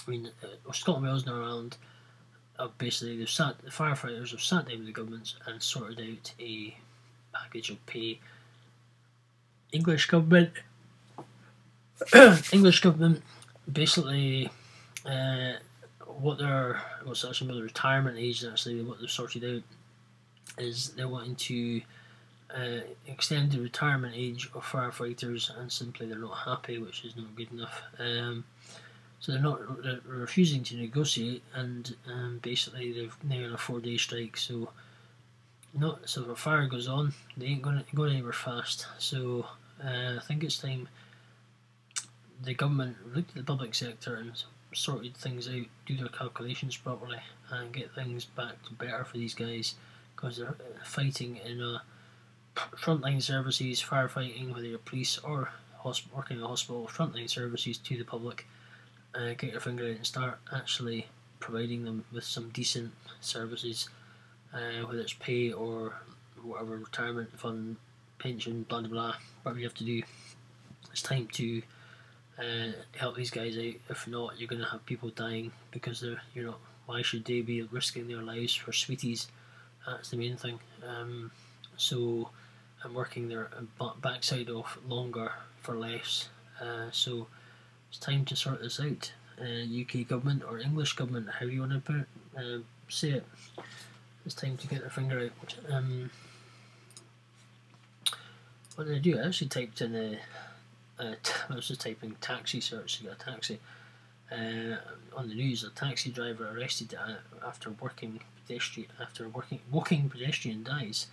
I 0.07 0.11
mean, 0.11 0.31
Scotland, 0.73 1.07
Wales, 1.07 1.27
and 1.27 1.35
Ireland 1.35 1.77
have 2.61 2.79
basically 2.79 3.25
sat 3.27 3.59
the 3.59 3.71
firefighters 3.71 4.31
have 4.31 4.41
sat 4.41 4.69
down 4.69 4.79
with 4.79 4.87
the 4.87 4.93
governments 4.93 5.37
and 5.47 5.63
sorted 5.63 6.01
out 6.01 6.33
a 6.41 6.77
package 7.33 7.71
of 7.71 7.85
pay. 7.87 8.21
English 9.73 10.07
government, 10.07 10.51
English 12.53 12.81
government, 12.81 13.23
basically. 13.73 14.51
Uh, 15.07 15.55
what 16.21 16.39
they're 16.39 16.81
what's 17.05 17.25
actually 17.25 17.49
about 17.49 17.57
the 17.57 17.63
retirement 17.63 18.19
age 18.19 18.45
actually 18.45 18.83
what 18.83 19.01
they've 19.01 19.11
sorted 19.11 19.45
out 19.45 19.63
is 20.63 20.91
they're 20.91 21.09
wanting 21.09 21.37
to 21.37 21.81
uh, 22.55 22.81
extend 23.07 23.53
the 23.53 23.61
retirement 23.61 24.13
age 24.17 24.51
of 24.55 24.63
firefighters 24.63 25.57
and 25.59 25.71
simply 25.71 26.07
they're 26.07 26.19
not 26.19 26.37
happy 26.37 26.79
which 26.79 27.05
is 27.05 27.17
not 27.17 27.35
good 27.37 27.51
enough 27.53 27.83
um, 27.99 28.45
so 29.21 29.33
they're 29.33 29.41
not 29.41 29.83
they're 29.83 30.01
refusing 30.05 30.65
to 30.65 30.77
negotiate 30.77 31.43
and 31.55 31.95
um, 32.07 32.41
basically 32.43 32.93
they've 32.93 33.17
now 33.25 33.45
on 33.45 33.53
a 33.53 33.59
four 33.59 33.81
day 33.81 33.97
strike 33.97 34.37
so 34.37 34.71
not 35.75 36.09
so 36.09 36.23
if 36.23 36.29
a 36.29 36.37
fire 36.37 36.67
goes 36.67 36.89
on 36.89 37.13
they 37.37 37.47
ain't 37.47 37.63
going 37.63 37.79
to 37.79 37.97
go 37.97 38.05
anywhere 38.05 38.33
fast 38.33 38.87
so 38.99 39.47
uh, 39.85 40.17
I 40.17 40.21
think 40.27 40.43
it's 40.43 40.59
time 40.59 40.89
the 42.43 42.55
government 42.55 42.97
looked 43.15 43.31
at 43.31 43.37
the 43.37 43.43
public 43.43 43.75
sector 43.75 44.17
and 44.17 44.43
sorted 44.73 45.17
things 45.17 45.49
out, 45.49 45.67
do 45.87 45.97
their 45.97 46.09
calculations 46.09 46.77
properly, 46.77 47.19
and 47.51 47.73
get 47.73 47.95
things 47.95 48.25
back 48.25 48.63
to 48.65 48.73
better 48.75 49.05
for 49.05 49.19
these 49.19 49.35
guys 49.35 49.75
because 50.15 50.37
they're 50.37 50.57
fighting 50.85 51.37
in 51.45 51.61
a 51.61 51.83
frontline 52.57 53.23
services, 53.23 53.83
firefighting, 53.83 54.53
whether 54.53 54.67
you're 54.67 54.79
police 54.79 55.19
or 55.19 55.51
working 56.15 56.37
in 56.37 56.43
a 56.43 56.47
hospital, 56.47 56.89
frontline 56.93 57.29
services 57.29 57.79
to 57.79 57.97
the 57.97 58.05
public. 58.05 58.47
Uh, 59.15 59.35
get 59.37 59.53
your 59.53 59.61
finger 59.61 59.85
out 59.85 59.91
and 59.97 60.07
start 60.07 60.39
actually 60.55 61.07
providing 61.41 61.85
them 61.85 62.05
with 62.13 62.25
some 62.25 62.51
decent 62.51 62.93
services, 63.21 63.89
uh, 64.55 64.87
whether 64.87 65.01
it's 65.01 65.15
pay 65.15 65.53
or 65.53 65.95
whatever 66.43 66.77
retirement 66.77 67.37
fund, 67.39 67.77
pension, 68.19 68.65
blah 68.69 68.81
blah 68.81 68.89
blah, 68.89 69.15
whatever 69.43 69.59
you 69.59 69.67
have 69.67 69.75
to 69.75 69.85
do. 69.85 70.03
It's 70.93 71.03
time 71.03 71.29
to 71.33 71.63
uh, 72.39 72.73
help 72.97 73.17
these 73.17 73.31
guys 73.31 73.57
out. 73.59 73.75
If 73.89 74.07
not, 74.07 74.39
you're 74.39 74.49
going 74.49 74.63
to 74.63 74.69
have 74.69 74.87
people 74.87 75.11
dying 75.11 75.53
because 75.71 76.01
they're, 76.01 76.23
you 76.35 76.45
know, 76.45 76.57
why 76.87 77.03
should 77.03 77.25
they 77.25 77.41
be 77.41 77.63
risking 77.63 78.09
their 78.09 78.23
lives 78.23 78.55
for 78.55 78.73
sweeties? 78.73 79.29
That's 79.87 80.11
the 80.11 80.17
main 80.17 80.37
thing. 80.37 80.59
Um, 80.87 81.31
so 81.77 82.31
I'm 82.85 82.95
working 82.95 83.29
their 83.29 83.51
backside 84.01 84.51
off 84.51 84.79
longer 84.87 85.33
for 85.63 85.77
less. 85.77 86.29
Uh, 86.61 86.91
so 86.91 87.27
it's 87.91 87.99
time 87.99 88.25
to 88.25 88.37
sort 88.37 88.63
this 88.63 88.81
out. 88.81 89.13
Uh, 89.41 89.65
UK 89.65 90.07
government 90.07 90.43
or 90.49 90.59
English 90.59 90.93
government, 90.93 91.29
how 91.29 91.47
you 91.47 91.61
want 91.61 91.73
to 91.73 91.81
put 91.81 92.07
uh, 92.39 92.59
say 92.89 93.11
it. 93.11 93.27
It's 94.25 94.35
time 94.35 94.57
to 94.59 94.67
get 94.69 94.81
their 94.81 94.91
finger 94.91 95.19
out. 95.19 95.55
Um, 95.71 96.11
what 98.75 98.87
did 98.87 98.97
I 98.97 99.01
do? 99.01 99.19
I 99.19 99.27
actually 99.27 99.49
typed 99.49 99.81
in 99.81 99.93
the 99.93 100.19
I 101.01 101.55
was 101.55 101.69
just 101.69 101.81
typing 101.81 102.17
taxi 102.21 102.61
search 102.61 102.99
to 102.99 103.05
get 103.05 103.13
a 103.13 103.17
taxi. 103.17 103.59
Uh, 104.31 104.77
on 105.17 105.29
the 105.29 105.35
news, 105.35 105.65
a 105.65 105.71
taxi 105.71 106.11
driver 106.11 106.49
arrested 106.55 106.95
uh, 106.95 107.15
after 107.45 107.71
working 107.71 108.21
pedestrian 108.47 108.89
after 109.01 109.29
working 109.29 109.61
walking 109.71 110.09
pedestrian 110.09 110.63
dies, 110.63 111.07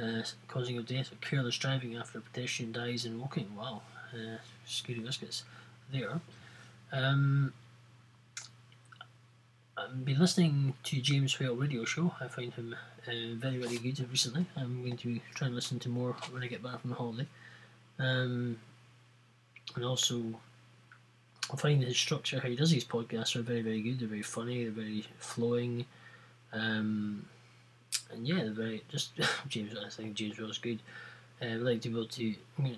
uh, 0.00 0.22
causing 0.48 0.78
a 0.78 0.82
death 0.82 1.12
of 1.12 1.20
careless 1.20 1.58
driving 1.58 1.96
after 1.96 2.18
a 2.18 2.22
pedestrian 2.22 2.72
dies 2.72 3.04
in 3.04 3.20
walking. 3.20 3.54
Wow, 3.56 3.82
uh, 4.14 4.38
scary 4.64 5.00
biscuits 5.00 5.42
there. 5.92 6.20
Um, 6.92 7.52
I've 9.76 10.04
been 10.04 10.18
listening 10.18 10.74
to 10.84 11.00
James 11.00 11.38
Whale 11.38 11.54
radio 11.54 11.84
show. 11.84 12.14
I 12.20 12.28
find 12.28 12.52
him 12.54 12.74
uh, 13.06 13.10
very 13.36 13.58
very 13.58 13.78
good 13.78 13.98
recently. 14.10 14.46
I'm 14.56 14.82
going 14.82 14.96
to 14.98 15.20
try 15.34 15.46
and 15.46 15.54
listen 15.54 15.78
to 15.80 15.88
more 15.88 16.16
when 16.30 16.42
I 16.42 16.46
get 16.46 16.62
back 16.62 16.80
from 16.80 16.90
the 16.90 16.96
holiday. 16.96 17.26
Um, 17.98 18.58
and 19.74 19.84
also 19.84 20.22
I 21.52 21.56
find 21.56 21.82
his 21.82 21.96
structure, 21.96 22.40
how 22.40 22.48
he 22.48 22.56
does 22.56 22.70
these 22.70 22.84
podcasts, 22.84 23.36
are 23.36 23.42
very, 23.42 23.62
very 23.62 23.80
good. 23.80 24.00
They're 24.00 24.08
very 24.08 24.22
funny. 24.22 24.64
They're 24.64 24.72
very 24.72 25.04
flowing, 25.18 25.86
um, 26.52 27.24
and 28.12 28.26
yeah, 28.26 28.36
they're 28.36 28.52
very 28.52 28.82
just 28.88 29.10
James. 29.48 29.74
I 29.76 29.88
think 29.88 30.14
James 30.14 30.38
Whale's 30.38 30.58
good. 30.58 30.80
Uh, 31.40 31.46
I 31.46 31.54
like 31.54 31.82
to 31.82 31.88
be 31.88 31.94
able 31.94 32.08
to 32.08 32.24
you 32.24 32.36
know, 32.58 32.70
do, 32.70 32.76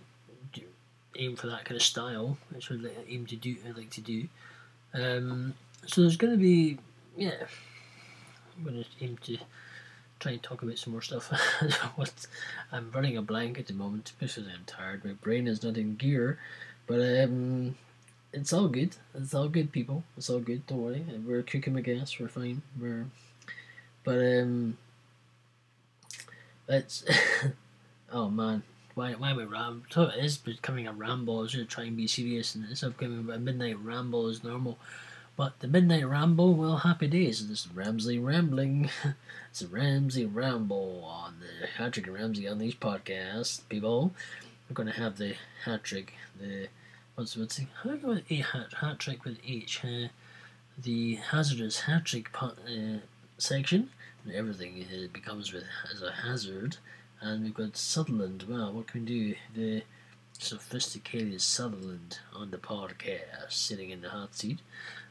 aim 1.19 1.37
for 1.37 1.49
that 1.49 1.65
kind 1.65 1.77
of 1.77 1.83
style, 1.83 2.39
which 2.51 2.71
I 2.71 2.75
would 2.75 2.85
like, 2.85 3.07
aim 3.09 3.27
to 3.27 3.37
do. 3.37 3.57
I 3.67 3.77
like 3.77 3.91
to 3.91 4.01
do. 4.01 4.29
Um, 4.95 5.55
so 5.87 6.01
there's 6.01 6.17
going 6.17 6.33
to 6.33 6.39
be 6.39 6.79
yeah. 7.17 7.35
I'm 8.57 8.65
going 8.65 8.85
to 8.85 9.05
aim 9.05 9.19
to 9.25 9.39
try 10.21 10.33
and 10.33 10.43
talk 10.43 10.63
about 10.63 10.79
some 10.79 10.93
more 10.93 11.03
stuff. 11.03 11.29
what 11.97 12.13
I'm 12.73 12.91
running 12.93 13.17
a 13.17 13.23
blank 13.23 13.59
at 13.59 13.67
the 13.67 13.73
moment 13.73 14.13
because 14.19 14.39
I'm 14.39 14.65
tired. 14.67 15.05
My 15.05 15.13
brain 15.13 15.47
is 15.47 15.63
not 15.63 15.77
in 15.77 15.97
gear 15.97 16.39
But 16.87 17.01
um, 17.23 17.77
it's 18.33 18.53
all 18.53 18.69
good. 18.69 18.97
It's 19.15 19.35
all 19.35 19.49
good, 19.49 19.73
people. 19.73 20.05
It's 20.17 20.31
all 20.31 20.41
good. 20.41 20.67
Don't 20.67 20.83
worry. 20.83 21.05
We're 21.25 21.43
cooking 21.43 21.75
my 21.75 21.81
gas. 21.81 22.19
We're 22.19 22.29
fine. 22.29 22.63
We're, 22.81 23.07
but 24.05 24.19
um, 24.19 24.77
it's 26.69 27.05
oh 28.13 28.29
man, 28.29 28.63
why 28.99 29.13
why 29.13 29.33
we 29.33 29.45
ram? 29.45 29.85
So 29.91 30.03
it 30.09 30.25
is 30.25 30.39
becoming 30.39 30.89
a 30.89 30.93
ramble. 30.93 31.37
I 31.37 31.43
going 31.43 31.51
to 31.51 31.65
try 31.65 31.85
and 31.85 31.97
be 31.97 32.09
serious, 32.09 32.57
and 32.57 32.67
it's 32.69 32.83
becoming 32.83 33.31
a 33.31 33.39
midnight 33.39 33.79
ramble 33.79 34.27
as 34.27 34.43
normal. 34.43 34.77
But 35.37 35.61
the 35.61 35.69
midnight 35.69 36.05
ramble, 36.05 36.55
well, 36.55 36.79
happy 36.79 37.07
days. 37.07 37.47
This 37.47 37.65
is 37.65 37.73
Ramsay 37.73 38.19
rambling. 38.19 38.91
it's 39.51 39.63
a 39.63 39.69
Ramsay 39.69 40.27
ramble 40.27 41.05
on 41.05 41.37
the 41.39 41.69
Hatrick 41.69 42.09
and 42.09 42.17
Ramsay 42.17 42.49
on 42.49 42.59
these 42.59 42.75
podcasts, 42.75 43.61
People, 43.69 44.13
we're 44.69 44.75
going 44.75 44.93
to 44.93 45.01
have 45.01 45.17
the 45.17 45.37
Hatrick, 45.65 46.15
the 46.41 46.67
what's 47.15 47.37
what's? 47.37 47.61
How 47.85 47.91
do 47.91 48.21
a 48.29 48.35
hat 48.35 48.73
hat 48.81 48.99
trick 48.99 49.25
with 49.25 49.39
H? 49.47 49.85
Uh, 49.85 50.09
the 50.77 51.17
hazardous 51.31 51.83
hat 51.83 52.05
trick 52.05 52.31
uh, 52.43 52.99
section. 53.39 53.91
And 54.25 54.35
everything 54.35 54.85
uh, 54.93 55.07
becomes 55.13 55.53
with 55.53 55.65
as 55.95 56.03
a 56.03 56.11
hazard. 56.11 56.79
And 57.21 57.45
we've 57.45 57.55
got 57.55 57.77
Sutherland. 57.77 58.45
Well, 58.49 58.73
what 58.73 58.87
can 58.87 59.05
we 59.05 59.07
do? 59.07 59.35
The 59.55 59.83
sophisticated 60.33 61.41
Sutherland 61.41 62.21
on 62.35 62.51
the 62.51 62.59
podcast, 62.59 63.51
sitting 63.51 63.91
in 63.91 64.03
the 64.03 64.11
hot 64.11 64.35
seat. 64.35 64.61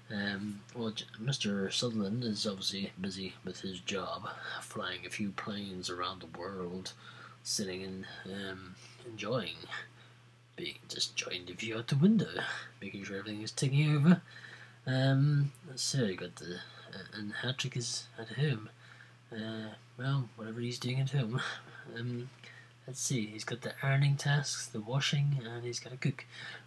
Um, 0.10 0.62
well, 0.74 0.94
Mr. 1.22 1.72
Sutherland 1.72 2.24
is 2.24 2.48
obviously 2.48 2.92
busy 3.00 3.34
with 3.44 3.60
his 3.60 3.82
job, 3.82 4.30
flying 4.62 5.06
a 5.06 5.10
few 5.10 5.32
planes 5.32 5.90
around 5.90 6.22
the 6.22 6.40
world, 6.40 6.94
sitting 7.44 7.84
and 7.84 8.06
um, 8.26 8.76
enjoying 9.06 9.58
being 10.58 10.76
just 10.90 11.12
enjoying 11.12 11.46
the 11.46 11.54
view 11.54 11.78
out 11.78 11.88
the 11.88 11.96
window, 11.96 12.28
making 12.82 13.04
sure 13.04 13.18
everything 13.18 13.42
is 13.42 13.52
ticking 13.52 13.96
over. 13.96 14.22
Um, 14.86 15.52
so 15.76 16.04
you 16.06 16.16
got 16.16 16.36
the 16.36 16.56
uh, 16.56 17.18
and 17.18 17.34
Hatrick 17.44 17.78
is 17.78 18.08
at 18.18 18.30
home. 18.30 18.70
Uh, 19.32 19.74
well, 19.98 20.30
whatever 20.36 20.60
he's 20.60 20.80
doing 20.80 21.00
at 21.00 21.12
home. 21.12 21.40
Um, 21.96 22.30
let's 22.86 23.02
see, 23.02 23.28
he's 23.28 23.44
got 23.44 23.62
the 23.62 23.74
ironing 23.84 24.16
tasks, 24.16 24.68
the 24.68 24.80
washing, 24.80 25.42
and 25.46 25.64
he's 25.64 25.80
got 25.80 25.92
to 25.92 25.98
cook. 25.98 26.26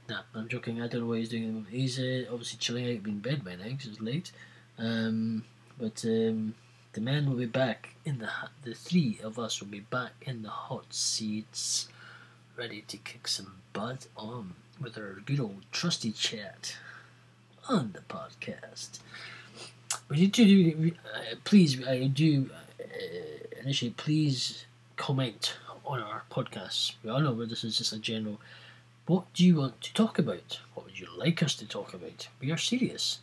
Nah, 0.08 0.22
I'm 0.34 0.48
joking. 0.48 0.80
I 0.80 0.88
don't 0.88 1.02
know 1.02 1.06
what 1.06 1.18
he's 1.18 1.28
doing. 1.28 1.66
He's 1.70 1.98
uh, 1.98 2.24
obviously 2.30 2.58
chilling 2.58 2.84
out 2.84 3.06
in 3.06 3.20
bed 3.20 3.44
by 3.44 3.56
now 3.56 3.64
because 3.64 3.86
it's 3.86 4.00
late. 4.00 4.32
Um, 4.78 5.44
but 5.78 6.04
um, 6.04 6.54
the 6.92 7.00
men 7.00 7.28
will 7.28 7.36
be 7.36 7.46
back 7.46 7.90
in 8.04 8.18
the 8.18 8.30
the 8.62 8.74
three 8.74 9.18
of 9.22 9.38
us 9.38 9.60
will 9.60 9.68
be 9.68 9.80
back 9.80 10.12
in 10.22 10.42
the 10.42 10.48
hot 10.48 10.92
seats, 10.92 11.88
ready 12.56 12.82
to 12.88 12.96
kick 12.96 13.28
some 13.28 13.60
butt 13.72 14.06
on 14.16 14.54
with 14.80 14.96
our 14.98 15.20
good 15.24 15.40
old 15.40 15.64
trusty 15.72 16.12
chat 16.12 16.76
on 17.68 17.92
the 17.92 18.00
podcast. 18.00 18.98
But 20.08 20.18
you 20.18 20.28
do, 20.28 20.92
uh, 21.14 21.36
please, 21.44 21.86
I 21.86 22.06
do 22.06 22.50
uh, 22.80 23.60
initially, 23.62 23.92
please 23.92 24.64
comment 25.00 25.54
on 25.86 25.98
our 25.98 26.24
podcast. 26.30 26.92
We 27.02 27.08
all 27.08 27.20
know 27.20 27.32
where 27.32 27.46
this 27.46 27.64
is 27.64 27.78
just 27.78 27.94
a 27.94 27.98
general. 27.98 28.38
What 29.06 29.32
do 29.32 29.46
you 29.46 29.56
want 29.56 29.80
to 29.80 29.94
talk 29.94 30.18
about? 30.18 30.60
What 30.74 30.84
would 30.84 31.00
you 31.00 31.08
like 31.16 31.42
us 31.42 31.54
to 31.54 31.66
talk 31.66 31.94
about? 31.94 32.28
We 32.38 32.50
are 32.52 32.58
serious. 32.58 33.20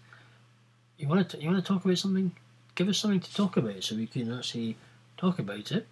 You 0.98 1.08
want 1.08 1.30
to 1.30 1.40
you 1.40 1.48
want 1.52 1.64
to 1.64 1.74
talk 1.74 1.86
about 1.86 2.00
something? 2.00 2.32
Give 2.74 2.90
us 2.90 2.98
something 2.98 3.20
to 3.20 3.32
talk 3.32 3.58
about 3.58 3.84
so 3.84 3.96
we 3.96 4.08
can 4.08 4.36
actually 4.36 4.76
talk 5.18 5.38
about 5.38 5.72
it. 5.72 5.86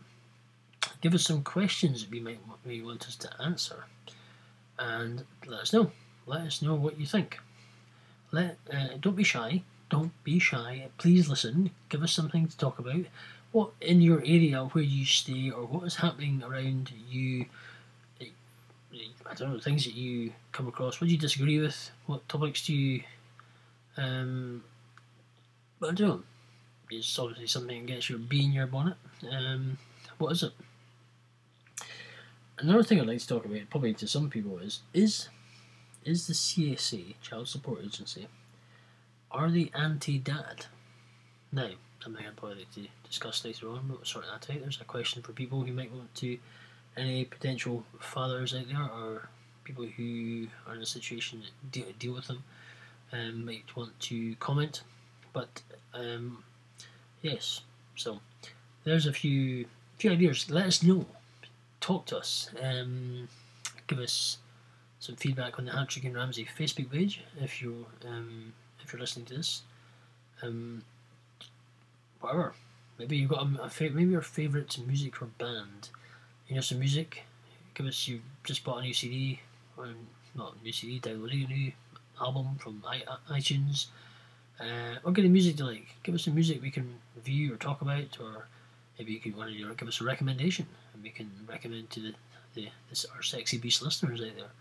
Give 1.02 1.14
us 1.14 1.24
some 1.24 1.44
questions 1.44 2.02
that 2.02 2.12
we 2.12 2.20
might 2.20 2.40
we 2.66 2.82
want 2.82 3.06
us 3.08 3.16
to 3.18 3.30
answer, 3.40 3.86
and 4.80 5.24
let 5.46 5.60
us 5.60 5.74
know. 5.74 5.92
Let 6.26 6.42
us 6.48 6.64
know 6.64 6.74
what 6.74 7.00
you 7.00 7.06
think. 7.06 7.38
Let 8.32 8.58
uh, 8.74 8.98
don't 9.00 9.16
be 9.16 9.24
shy. 9.24 9.62
Don't 9.92 10.14
be 10.24 10.40
shy. 10.40 10.88
Please 10.98 11.30
listen. 11.30 11.70
Give 11.90 12.02
us 12.02 12.12
something 12.12 12.48
to 12.48 12.58
talk 12.58 12.80
about 12.80 13.06
what 13.56 13.72
in 13.80 14.02
your 14.02 14.20
area 14.20 14.62
where 14.74 14.84
you 14.84 15.06
stay 15.06 15.50
or 15.50 15.66
what 15.66 15.86
is 15.86 15.96
happening 15.96 16.44
around 16.44 16.92
you 17.10 17.46
I 18.20 19.34
don't 19.34 19.54
know 19.54 19.60
things 19.60 19.86
that 19.86 19.96
you 19.96 20.34
come 20.52 20.68
across? 20.68 21.00
What 21.00 21.08
do 21.08 21.14
you 21.14 21.20
disagree 21.20 21.60
with? 21.60 21.90
What 22.06 22.28
topics 22.28 22.66
do 22.66 22.74
you 22.74 23.04
um 23.96 24.62
but 25.80 25.92
I 25.92 25.94
don't 25.94 26.08
know. 26.10 26.24
It's 26.92 27.18
obviously 27.18 27.48
something 27.48 27.86
that 27.86 27.94
gets 27.94 28.10
your 28.10 28.20
bee 28.20 28.44
in 28.44 28.52
your 28.52 28.68
bonnet. 28.68 28.98
Um 29.32 29.78
what 30.18 30.34
is 30.34 30.44
it? 30.44 30.52
Another 32.60 32.84
thing 32.84 33.00
I'd 33.00 33.08
like 33.08 33.20
to 33.20 33.28
talk 33.28 33.46
about 33.46 33.70
probably 33.70 33.94
to 33.94 34.08
some 34.08 34.30
people 34.30 34.60
is 34.60 34.82
is 34.94 35.30
is 36.04 36.28
the 36.28 36.34
CSA 36.34 37.16
Child 37.22 37.48
Support 37.48 37.80
Agency 37.86 38.28
are 39.32 39.50
they 39.50 39.72
anti-dad? 39.74 40.66
Now 41.54 41.70
something 42.06 42.26
I'd 42.26 42.36
probably 42.36 42.60
like 42.60 42.72
to 42.76 42.88
discuss 43.08 43.44
later 43.44 43.68
on, 43.70 43.82
but 43.88 44.06
that 44.06 44.30
out. 44.32 44.62
There's 44.62 44.80
a 44.80 44.84
question 44.84 45.24
for 45.24 45.32
people 45.32 45.62
who 45.62 45.74
might 45.74 45.92
want 45.92 46.14
to, 46.16 46.38
any 46.96 47.26
potential 47.26 47.84
fathers 48.00 48.54
out 48.54 48.68
there 48.68 48.80
or 48.80 49.28
people 49.64 49.86
who 49.86 50.48
are 50.68 50.76
in 50.76 50.82
a 50.84 50.86
situation 50.86 51.42
that 51.42 51.72
deal, 51.72 51.88
deal 51.98 52.14
with 52.14 52.28
them, 52.28 52.44
um, 53.12 53.44
might 53.44 53.76
want 53.76 54.00
to 54.02 54.36
comment. 54.36 54.84
But 55.34 55.64
um, 55.96 56.44
yes, 57.24 57.62
so 57.96 58.20
there's 58.84 59.08
a 59.08 59.14
few 59.14 59.66
few 59.98 60.12
ideas. 60.12 60.50
Let 60.52 60.68
us 60.68 60.84
know. 60.84 61.06
Talk 61.82 62.06
to 62.08 62.18
us. 62.18 62.50
Um, 62.62 63.28
give 63.88 64.00
us 64.00 64.38
some 65.00 65.16
feedback 65.16 65.58
on 65.58 65.66
the 65.66 65.72
Hatrick 65.72 66.06
and 66.06 66.16
Ramsay 66.16 66.48
Facebook 66.58 66.92
page 66.92 67.22
if 67.42 67.62
you 67.62 67.88
um, 68.08 68.54
if 68.84 68.94
you're 68.94 69.00
listening 69.00 69.26
to 69.26 69.38
this. 69.38 69.64
Um, 70.44 70.84
whatever. 72.20 72.54
Maybe 72.98 73.18
you've 73.18 73.30
got 73.30 73.44
a, 73.44 73.64
a 73.64 73.90
maybe 73.90 74.12
your 74.12 74.22
favourite 74.22 74.78
music 74.86 75.22
or 75.22 75.26
band. 75.26 75.90
You 76.48 76.56
know 76.56 76.62
some 76.62 76.80
music. 76.80 77.24
Give 77.74 77.86
us 77.86 78.08
you 78.08 78.22
just 78.44 78.64
bought 78.64 78.80
a 78.80 78.82
new 78.82 78.94
CD 78.94 79.40
or 79.78 79.90
not 80.36 80.56
a 80.60 80.64
new 80.64 80.72
CD, 80.72 81.00
downloading 81.00 81.44
a 81.44 81.48
new 81.48 81.72
album 82.22 82.56
from 82.60 82.84
iTunes. 83.30 83.88
Uh, 84.60 84.96
what 85.04 85.16
kind 85.16 85.26
of 85.26 85.32
music 85.32 85.60
you 85.60 85.66
like? 85.66 85.88
Give 86.04 86.16
us 86.16 86.24
some 86.24 86.36
music 86.36 86.62
we 86.62 86.72
can 86.72 87.00
review 87.16 87.54
or 87.54 87.58
talk 87.58 87.82
about, 87.82 88.18
or 88.22 88.48
maybe 88.98 89.12
you 89.12 89.20
could 89.20 89.36
want 89.36 89.52
to 89.52 89.76
give 89.76 89.88
us 89.88 90.00
a 90.00 90.06
recommendation, 90.06 90.68
and 90.94 91.04
we 91.04 91.10
can 91.10 91.30
recommend 91.48 91.90
to 91.92 92.00
the, 92.00 92.14
the 92.54 92.70
this, 92.90 93.06
our 93.14 93.22
sexy 93.22 93.58
beast 93.58 93.82
listeners 93.82 94.22
out 94.22 94.38
there, 94.38 94.52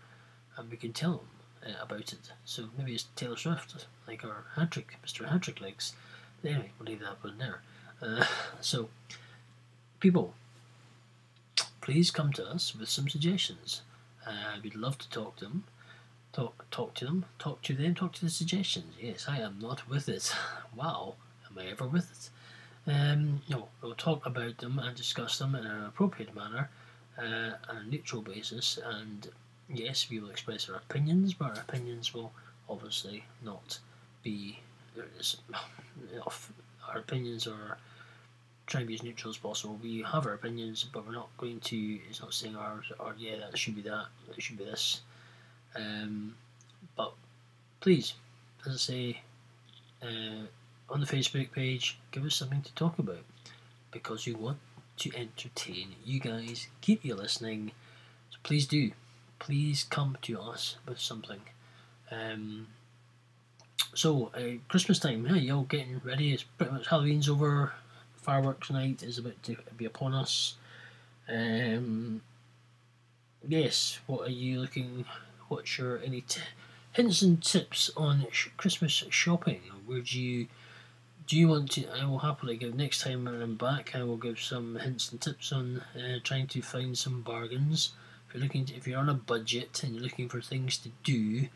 and 0.57 0.69
we 0.69 0.77
can 0.77 0.91
tell 0.91 1.23
them 1.63 1.71
uh, 1.73 1.83
about 1.83 2.11
it. 2.11 2.31
So 2.43 2.65
maybe 2.77 2.93
it's 2.93 3.05
Taylor 3.15 3.37
Swift, 3.37 3.85
like 4.07 4.25
our 4.25 4.43
Hatrick, 4.55 4.97
Mr. 5.05 5.29
Hatrick 5.29 5.61
likes. 5.61 5.93
Anyway, 6.43 6.71
we'll 6.77 6.87
leave 6.87 6.99
that 6.99 7.23
one 7.23 7.37
there. 7.37 7.61
Uh, 8.01 8.25
so, 8.61 8.89
people, 9.99 10.33
please 11.81 12.11
come 12.11 12.31
to 12.33 12.45
us 12.45 12.75
with 12.75 12.89
some 12.89 13.09
suggestions. 13.09 13.81
Uh, 14.25 14.57
we'd 14.63 14.75
love 14.75 14.97
to 14.97 15.09
talk 15.09 15.35
to 15.37 15.45
them. 15.45 15.63
Talk, 16.33 16.65
talk 16.69 16.93
to 16.95 17.05
them. 17.05 17.25
Talk 17.39 17.61
to 17.63 17.73
them. 17.73 17.95
Talk 17.95 18.13
to 18.13 18.25
the 18.25 18.29
suggestions. 18.29 18.95
Yes, 18.99 19.25
I 19.27 19.39
am 19.39 19.59
not 19.59 19.87
with 19.89 20.09
it. 20.09 20.33
Wow, 20.75 21.15
am 21.49 21.57
I 21.57 21.67
ever 21.71 21.87
with 21.87 22.11
it? 22.11 22.29
Um, 22.91 23.41
no, 23.49 23.69
we'll 23.81 23.95
talk 23.95 24.25
about 24.25 24.57
them 24.57 24.77
and 24.77 24.95
discuss 24.95 25.39
them 25.39 25.55
in 25.55 25.65
an 25.65 25.85
appropriate 25.85 26.35
manner, 26.35 26.69
uh, 27.17 27.51
on 27.69 27.77
a 27.77 27.83
neutral 27.83 28.21
basis. 28.21 28.77
And 28.83 29.29
yes, 29.69 30.07
we 30.09 30.19
will 30.19 30.29
express 30.29 30.69
our 30.69 30.75
opinions, 30.75 31.33
but 31.33 31.57
our 31.57 31.63
opinions 31.67 32.13
will 32.13 32.33
obviously 32.69 33.23
not 33.41 33.79
be 34.21 34.59
our 36.87 36.97
opinions 36.97 37.47
are 37.47 37.77
trying 38.67 38.83
to 38.83 38.87
be 38.87 38.95
as 38.95 39.03
neutral 39.03 39.29
as 39.29 39.37
possible. 39.37 39.79
We 39.81 40.03
have 40.03 40.25
our 40.25 40.33
opinions, 40.33 40.85
but 40.91 41.05
we're 41.05 41.13
not 41.13 41.29
going 41.37 41.59
to. 41.61 41.99
It's 42.09 42.21
not 42.21 42.33
saying 42.33 42.55
ours 42.55 42.91
or 42.99 43.15
yeah, 43.17 43.37
that 43.37 43.57
should 43.57 43.75
be 43.75 43.81
that. 43.83 44.05
It 44.35 44.41
should 44.41 44.57
be 44.57 44.65
this. 44.65 45.01
Um, 45.75 46.35
but 46.95 47.13
please, 47.81 48.13
as 48.65 48.73
I 48.73 48.77
say, 48.77 49.21
uh, 50.01 50.45
on 50.89 50.99
the 50.99 51.05
Facebook 51.05 51.51
page, 51.51 51.97
give 52.11 52.25
us 52.25 52.35
something 52.35 52.61
to 52.61 52.73
talk 52.73 52.99
about 52.99 53.23
because 53.91 54.25
we 54.25 54.33
want 54.33 54.57
to 54.97 55.11
entertain 55.15 55.95
you 56.03 56.19
guys. 56.19 56.67
Keep 56.81 57.03
you 57.05 57.15
listening. 57.15 57.71
So 58.31 58.37
please 58.43 58.65
do. 58.65 58.91
Please 59.39 59.85
come 59.89 60.17
to 60.23 60.39
us 60.39 60.77
with 60.87 60.99
something. 60.99 61.41
Um, 62.09 62.67
so, 63.93 64.31
uh, 64.35 64.57
Christmas 64.67 64.99
time, 64.99 65.25
yeah, 65.25 65.35
you 65.35 65.55
all 65.55 65.63
getting 65.63 66.01
ready. 66.03 66.33
It's 66.33 66.43
pretty 66.43 66.73
much 66.73 66.87
Halloween's 66.87 67.29
over. 67.29 67.73
Fireworks 68.17 68.71
night 68.71 69.03
is 69.03 69.17
about 69.19 69.41
to 69.43 69.55
be 69.77 69.85
upon 69.85 70.13
us. 70.13 70.55
Um, 71.29 72.21
yes, 73.47 73.99
what 74.07 74.27
are 74.27 74.31
you 74.31 74.59
looking? 74.61 75.05
What's 75.47 75.77
your 75.77 75.99
any 75.99 76.21
t- 76.21 76.41
hints 76.93 77.21
and 77.21 77.43
tips 77.43 77.91
on 77.95 78.25
sh- 78.31 78.49
Christmas 78.57 79.03
shopping? 79.09 79.61
Would 79.87 80.13
you 80.13 80.47
do 81.27 81.37
you 81.37 81.47
want 81.47 81.71
to? 81.71 81.87
I 81.87 82.05
will 82.05 82.19
happily 82.19 82.55
give 82.57 82.75
next 82.75 83.01
time 83.01 83.25
when 83.25 83.41
I'm 83.41 83.55
back. 83.55 83.95
I 83.95 84.03
will 84.03 84.17
give 84.17 84.39
some 84.39 84.75
hints 84.77 85.11
and 85.11 85.19
tips 85.19 85.51
on 85.51 85.81
uh, 85.95 86.19
trying 86.23 86.47
to 86.47 86.61
find 86.61 86.97
some 86.97 87.21
bargains 87.21 87.91
If 88.27 88.35
you're 88.35 88.43
looking, 88.43 88.65
to, 88.65 88.75
if 88.75 88.87
you're 88.87 88.99
on 88.99 89.09
a 89.09 89.13
budget 89.15 89.83
and 89.83 89.95
you're 89.95 90.03
looking 90.03 90.29
for 90.29 90.41
things 90.41 90.77
to 90.79 90.89
do 91.03 91.47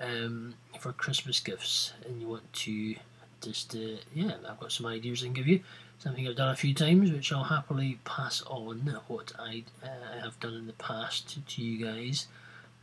um, 0.00 0.54
for 0.78 0.92
Christmas 0.92 1.40
gifts, 1.40 1.92
and 2.06 2.20
you 2.20 2.28
want 2.28 2.52
to 2.52 2.96
just, 3.42 3.74
uh, 3.74 3.98
yeah, 4.14 4.32
I've 4.48 4.60
got 4.60 4.72
some 4.72 4.86
ideas 4.86 5.22
I 5.22 5.26
can 5.26 5.34
give 5.34 5.48
you. 5.48 5.60
Something 5.98 6.26
I've 6.26 6.36
done 6.36 6.50
a 6.50 6.56
few 6.56 6.72
times, 6.72 7.12
which 7.12 7.30
I'll 7.30 7.44
happily 7.44 7.98
pass 8.04 8.42
on 8.46 8.98
what 9.06 9.32
I 9.38 9.64
uh, 9.82 10.22
have 10.22 10.40
done 10.40 10.54
in 10.54 10.66
the 10.66 10.72
past 10.74 11.38
to, 11.46 11.62
you 11.62 11.84
guys, 11.84 12.26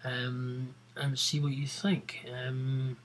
um, 0.03 0.75
and 0.95 1.17
see 1.17 1.39
what 1.39 1.53
you 1.53 1.65
think. 1.65 2.25
Um, 2.32 2.97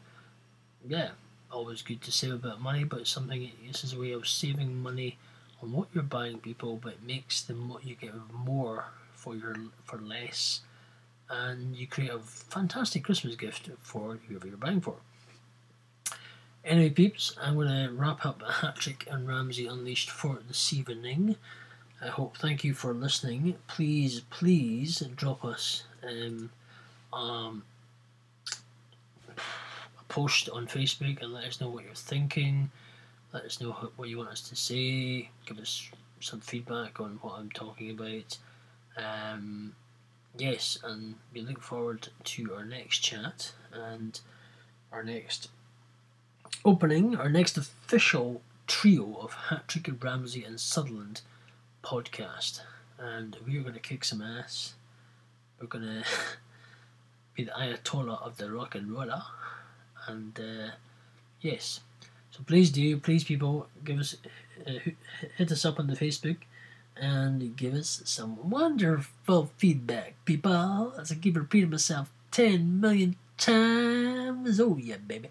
yeah, 0.86 1.10
always 1.50 1.80
good 1.80 2.02
to 2.02 2.12
save 2.12 2.32
a 2.32 2.36
bit 2.36 2.52
of 2.52 2.60
money, 2.60 2.84
but 2.84 3.06
something 3.06 3.50
this 3.66 3.84
is 3.84 3.94
a 3.94 3.98
way 3.98 4.12
of 4.12 4.28
saving 4.28 4.82
money 4.82 5.16
on 5.62 5.72
what 5.72 5.88
you're 5.94 6.02
buying, 6.02 6.38
people, 6.38 6.78
but 6.82 6.94
it 6.94 7.02
makes 7.02 7.40
them 7.40 7.68
what 7.68 7.86
you 7.86 7.94
get 7.94 8.12
more 8.32 8.86
for 9.14 9.34
your 9.34 9.56
for 9.84 9.98
less, 9.98 10.60
and 11.30 11.74
you 11.76 11.86
create 11.86 12.10
a 12.10 12.18
fantastic 12.18 13.04
Christmas 13.04 13.36
gift 13.36 13.70
for 13.80 14.18
whoever 14.28 14.46
you're 14.46 14.56
buying 14.56 14.80
for. 14.80 14.96
Anyway, 16.64 16.90
peeps, 16.90 17.36
I'm 17.40 17.54
going 17.54 17.68
to 17.68 17.92
wrap 17.92 18.24
up 18.24 18.42
Hatrick 18.60 19.06
and 19.10 19.26
Ramsay 19.26 19.66
Unleashed 19.66 20.10
for 20.10 20.38
this 20.46 20.72
evening. 20.72 21.36
I 22.00 22.06
hope, 22.06 22.36
thank 22.36 22.62
you 22.62 22.74
for 22.74 22.92
listening. 22.92 23.56
Please, 23.66 24.20
please 24.30 25.00
drop 25.16 25.44
us 25.44 25.84
um, 26.06 26.50
um, 27.12 27.62
a 29.28 30.04
post 30.08 30.48
on 30.50 30.66
Facebook 30.66 31.22
and 31.22 31.32
let 31.32 31.44
us 31.44 31.60
know 31.60 31.68
what 31.68 31.84
you're 31.84 31.94
thinking. 31.94 32.70
Let 33.32 33.44
us 33.44 33.60
know 33.60 33.72
what 33.96 34.08
you 34.08 34.18
want 34.18 34.30
us 34.30 34.48
to 34.48 34.56
say. 34.56 35.30
Give 35.46 35.58
us 35.58 35.90
some 36.20 36.40
feedback 36.40 37.00
on 37.00 37.18
what 37.22 37.38
I'm 37.38 37.50
talking 37.50 37.90
about. 37.90 38.38
Um, 38.96 39.74
yes, 40.36 40.78
and 40.82 41.16
we 41.32 41.40
look 41.40 41.60
forward 41.60 42.08
to 42.24 42.54
our 42.54 42.64
next 42.64 42.98
chat 42.98 43.52
and 43.72 44.20
our 44.90 45.02
next 45.02 45.48
opening 46.64 47.16
our 47.16 47.28
next 47.28 47.56
official 47.56 48.40
trio 48.66 49.16
of 49.20 49.32
Hatrick 49.48 49.88
and 49.88 50.02
Ramsay 50.02 50.44
and 50.44 50.60
Sutherland 50.60 51.22
podcast, 51.82 52.60
and 52.98 53.36
we 53.46 53.58
are 53.58 53.62
going 53.62 53.74
to 53.74 53.80
kick 53.80 54.04
some 54.04 54.22
ass. 54.22 54.74
We're 55.60 55.66
going 55.66 55.84
to 55.84 56.04
be 57.34 57.44
the 57.44 57.50
Ayatollah 57.52 58.22
of 58.22 58.36
the 58.36 58.50
rock 58.50 58.74
and 58.74 58.92
roller, 58.92 59.22
and 60.06 60.38
uh, 60.38 60.72
yes, 61.40 61.80
so 62.30 62.40
please 62.46 62.70
do, 62.70 62.96
please 62.98 63.24
people, 63.24 63.68
give 63.84 63.98
us 63.98 64.16
uh, 64.66 64.90
hit 65.36 65.50
us 65.50 65.64
up 65.64 65.78
on 65.80 65.86
the 65.86 65.96
Facebook 65.96 66.36
and 66.96 67.56
give 67.56 67.74
us 67.74 68.02
some 68.04 68.50
wonderful 68.50 69.50
feedback, 69.56 70.14
people. 70.24 70.94
As 70.98 71.12
I 71.12 71.16
keep 71.16 71.36
repeating 71.36 71.70
myself 71.70 72.10
ten 72.30 72.80
million 72.80 73.16
times. 73.36 74.60
Oh 74.60 74.76
yeah, 74.76 74.96
baby 74.96 75.30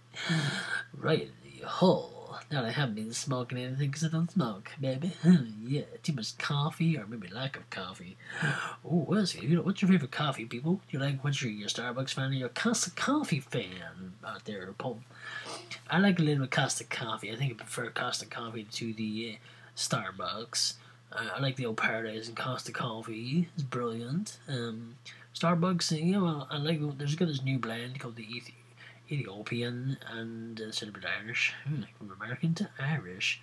right 1.01 1.21
in 1.21 1.59
the 1.59 1.67
hole. 1.67 2.37
Now 2.51 2.65
I 2.65 2.71
haven't 2.71 2.95
been 2.95 3.13
smoking 3.13 3.57
anything 3.57 3.89
because 3.89 4.03
I 4.03 4.09
don't 4.09 4.29
smoke, 4.29 4.71
baby. 4.79 5.13
yeah, 5.65 5.83
too 6.03 6.13
much 6.13 6.37
coffee 6.37 6.97
or 6.97 7.05
maybe 7.07 7.27
lack 7.29 7.55
of 7.55 7.69
coffee. 7.69 8.17
Oh, 8.83 9.05
what's, 9.05 9.35
you 9.35 9.55
know, 9.55 9.61
what's 9.61 9.81
your 9.81 9.89
favorite 9.89 10.11
coffee, 10.11 10.45
people? 10.45 10.73
Do 10.73 10.97
you 10.97 10.99
like, 10.99 11.23
what's 11.23 11.41
your, 11.41 11.51
your 11.51 11.69
Starbucks 11.69 12.13
fan 12.13 12.31
or 12.31 12.33
your 12.33 12.49
Costa 12.49 12.91
Coffee 12.91 13.39
fan 13.39 14.13
out 14.25 14.45
there, 14.45 14.67
Paul? 14.77 14.99
I 15.89 15.99
like 15.99 16.19
a 16.19 16.23
little 16.23 16.47
Costa 16.47 16.83
Coffee. 16.83 17.31
I 17.31 17.35
think 17.35 17.53
I 17.53 17.55
prefer 17.55 17.89
Costa 17.89 18.25
Coffee 18.25 18.65
to 18.65 18.93
the 18.93 19.37
uh, 19.37 19.77
Starbucks. 19.77 20.73
Uh, 21.11 21.29
I 21.35 21.39
like 21.39 21.55
the 21.57 21.65
old 21.65 21.77
Paradise 21.77 22.27
and 22.27 22.37
Costa 22.37 22.71
Coffee. 22.71 23.49
It's 23.53 23.63
brilliant. 23.63 24.37
Um, 24.47 24.95
Starbucks, 25.35 25.91
you 26.03 26.13
know, 26.13 26.47
I 26.49 26.57
like, 26.57 26.79
there's 26.97 27.15
got 27.15 27.27
this 27.27 27.43
new 27.43 27.59
blend 27.59 27.99
called 27.99 28.15
the 28.15 28.25
Ethi- 28.25 28.53
Ethiopian 29.09 29.97
and 30.09 30.59
uh, 30.59 30.65
bit 30.65 31.05
Irish, 31.21 31.53
hmm, 31.67 31.83
from 31.97 32.11
American 32.11 32.53
to 32.55 32.69
Irish, 32.79 33.41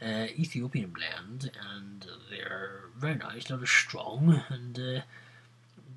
uh, 0.00 0.26
Ethiopian 0.38 0.90
blend, 0.90 1.50
and 1.74 2.06
they're 2.30 2.82
very 2.96 3.16
nice, 3.16 3.50
not 3.50 3.62
as 3.62 3.70
strong, 3.70 4.42
and 4.48 4.78
uh, 4.78 5.00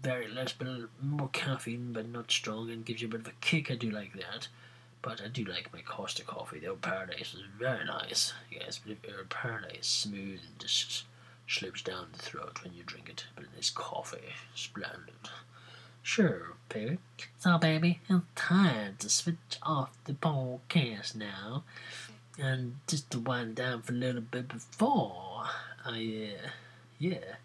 very 0.01 0.27
less, 0.27 0.53
but 0.53 0.67
more 1.01 1.29
caffeine, 1.29 1.93
but 1.93 2.07
not 2.07 2.31
strong, 2.31 2.71
and 2.71 2.85
gives 2.85 3.01
you 3.01 3.07
a 3.07 3.11
bit 3.11 3.21
of 3.21 3.27
a 3.27 3.33
kick. 3.41 3.69
I 3.69 3.75
do 3.75 3.91
like 3.91 4.13
that. 4.13 4.47
But 5.03 5.19
I 5.19 5.29
do 5.29 5.43
like 5.43 5.73
my 5.73 5.81
Costa 5.81 6.23
coffee. 6.23 6.59
The 6.59 6.67
old 6.67 6.81
Paradise 6.81 7.33
is 7.33 7.41
very 7.57 7.83
nice. 7.85 8.33
Yes, 8.51 8.79
but 8.83 8.91
if 8.91 9.29
Paradise 9.29 9.87
smooth 9.87 10.39
and 10.47 10.59
just 10.59 11.05
slips 11.51 11.81
down 11.81 12.07
the 12.13 12.19
throat 12.19 12.63
when 12.63 12.73
you 12.73 12.83
drink 12.83 13.09
it. 13.09 13.25
But 13.35 13.45
it's 13.57 13.69
coffee, 13.69 14.33
splendid. 14.55 15.29
Sure, 16.01 16.53
baby. 16.69 16.97
So, 17.39 17.57
baby, 17.57 17.99
it's 18.09 18.25
time 18.35 18.95
to 18.99 19.09
switch 19.09 19.57
off 19.61 19.95
the 20.05 20.13
podcast 20.13 21.15
now. 21.15 21.63
And 22.39 22.77
just 22.87 23.11
to 23.11 23.19
wind 23.19 23.55
down 23.55 23.81
for 23.81 23.93
a 23.93 23.95
little 23.95 24.21
bit 24.21 24.47
before 24.47 25.45
I, 25.85 26.29
uh, 26.43 26.49
yeah, 26.97 27.35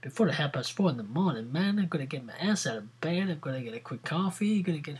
before 0.00 0.26
the 0.26 0.32
half 0.32 0.52
past 0.54 0.72
four 0.72 0.90
in 0.90 0.96
the 0.96 1.02
morning, 1.02 1.52
man, 1.52 1.78
I'm 1.78 1.88
gonna 1.88 2.06
get 2.06 2.24
my 2.24 2.32
ass 2.40 2.66
out 2.66 2.78
of 2.78 3.00
bed. 3.00 3.28
I'm 3.30 3.38
gonna 3.40 3.60
get 3.60 3.74
a 3.74 3.80
quick 3.80 4.04
coffee. 4.04 4.56
I'm 4.56 4.62
gonna 4.62 4.78
get 4.78 4.96
a 4.96 4.98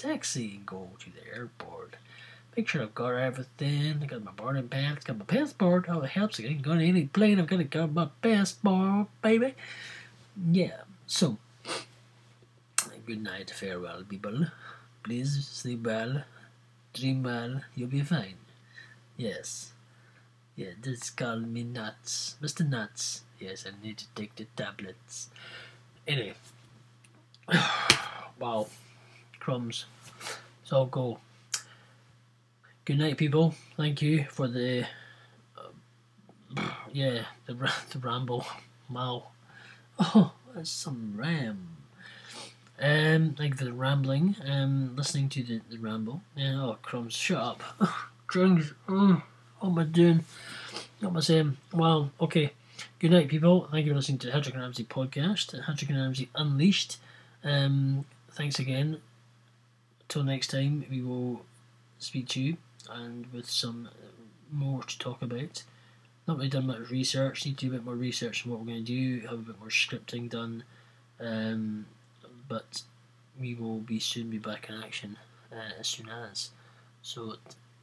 taxi 0.00 0.56
and 0.56 0.66
go 0.66 0.90
to 0.98 1.10
the 1.10 1.34
airport. 1.34 1.96
Make 2.58 2.66
sure 2.66 2.82
I've 2.82 2.92
got 2.92 3.14
everything. 3.14 4.00
I 4.02 4.06
got 4.06 4.24
my 4.24 4.32
boarding 4.32 4.66
pass, 4.66 5.04
got 5.04 5.16
my 5.16 5.24
passport. 5.24 5.84
Oh, 5.88 6.00
it 6.00 6.10
helps. 6.10 6.40
I 6.40 6.42
can 6.42 6.58
go 6.58 6.74
to 6.74 6.84
any 6.84 7.06
plane. 7.06 7.38
I've 7.38 7.46
got 7.46 7.58
to 7.58 7.62
got 7.62 7.92
my 7.92 8.08
passport, 8.20 9.06
baby. 9.22 9.54
Yeah. 10.50 10.78
So 11.06 11.38
good 13.06 13.22
night, 13.22 13.52
farewell, 13.52 14.02
people. 14.02 14.46
Please 15.04 15.46
sleep 15.46 15.86
well, 15.86 16.24
dream 16.92 17.22
well, 17.22 17.60
you'll 17.76 17.90
be 17.90 18.00
fine. 18.00 18.34
Yes. 19.16 19.70
Yeah, 20.56 20.72
just 20.82 21.16
call 21.16 21.38
me 21.38 21.62
Nuts. 21.62 22.34
Mr. 22.42 22.68
Nuts. 22.68 23.22
Yes, 23.38 23.66
I 23.68 23.86
need 23.86 23.98
to 23.98 24.06
take 24.16 24.34
the 24.34 24.46
tablets. 24.56 25.28
Anyway. 26.08 26.34
wow. 28.40 28.66
Crumbs. 29.38 29.84
All 30.72 30.86
go. 30.86 31.20
Good 32.88 33.00
night, 33.00 33.18
people. 33.18 33.54
Thank 33.76 34.00
you 34.00 34.24
for 34.30 34.48
the. 34.48 34.86
Uh, 35.58 36.62
yeah, 36.90 37.24
the, 37.44 37.52
the 37.90 37.98
ramble. 37.98 38.46
Wow. 38.88 39.24
Oh, 39.98 40.32
that's 40.54 40.70
some 40.70 41.12
ram. 41.14 41.76
Um, 42.80 43.34
thank 43.36 43.52
you 43.52 43.58
for 43.58 43.66
the 43.66 43.74
rambling. 43.74 44.36
Um, 44.42 44.96
listening 44.96 45.28
to 45.28 45.42
the, 45.42 45.60
the 45.68 45.76
ramble. 45.76 46.22
Yeah, 46.34 46.62
oh, 46.62 46.78
crumbs, 46.80 47.12
shut 47.12 47.36
up. 47.38 47.62
Drugs. 48.26 48.72
Oh, 48.88 49.22
what 49.58 49.68
am 49.68 49.78
I 49.80 49.84
doing? 49.84 50.24
What 51.00 51.10
am 51.14 51.20
saying? 51.20 51.56
Well, 51.74 52.10
okay. 52.22 52.52
Good 53.00 53.10
night, 53.10 53.28
people. 53.28 53.68
Thank 53.70 53.84
you 53.84 53.92
for 53.92 53.96
listening 53.96 54.16
to 54.20 54.28
the 54.28 54.32
Hatrick 54.32 54.54
and 54.54 54.62
Ramsay 54.62 54.84
podcast, 54.84 55.52
Hatrick 55.66 55.90
and 55.90 56.00
Ramsay 56.00 56.30
Unleashed. 56.34 56.96
Um, 57.44 58.06
thanks 58.30 58.58
again. 58.58 59.02
Till 60.08 60.24
next 60.24 60.46
time, 60.46 60.86
we 60.90 61.02
will 61.02 61.42
speak 61.98 62.28
to 62.28 62.40
you 62.40 62.56
and 62.90 63.26
with 63.32 63.48
some 63.48 63.88
more 64.50 64.82
to 64.82 64.98
talk 64.98 65.22
about. 65.22 65.62
Not 66.26 66.36
really 66.36 66.48
done 66.48 66.66
much 66.66 66.90
research. 66.90 67.44
Need 67.44 67.58
to 67.58 67.66
do 67.66 67.72
a 67.72 67.76
bit 67.76 67.84
more 67.84 67.94
research 67.94 68.44
on 68.44 68.52
what 68.52 68.60
we're 68.60 68.66
going 68.66 68.84
to 68.84 69.20
do. 69.20 69.26
Have 69.26 69.32
a 69.32 69.36
bit 69.36 69.58
more 69.58 69.68
scripting 69.68 70.28
done. 70.28 70.64
Um, 71.20 71.86
but 72.48 72.82
we 73.40 73.54
will 73.54 73.78
be 73.78 73.98
soon 73.98 74.30
be 74.30 74.38
back 74.38 74.68
in 74.68 74.82
action 74.82 75.16
uh, 75.52 75.80
as 75.80 75.86
soon 75.86 76.08
as. 76.08 76.50
So 77.02 77.36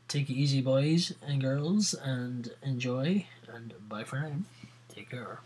take 0.08 0.30
it 0.30 0.34
easy, 0.34 0.62
boys 0.62 1.14
and 1.26 1.42
girls, 1.42 1.94
and 1.94 2.52
enjoy. 2.62 3.26
And 3.52 3.74
bye 3.88 4.04
for 4.04 4.20
now. 4.20 4.32
Take 4.94 5.10
care. 5.10 5.40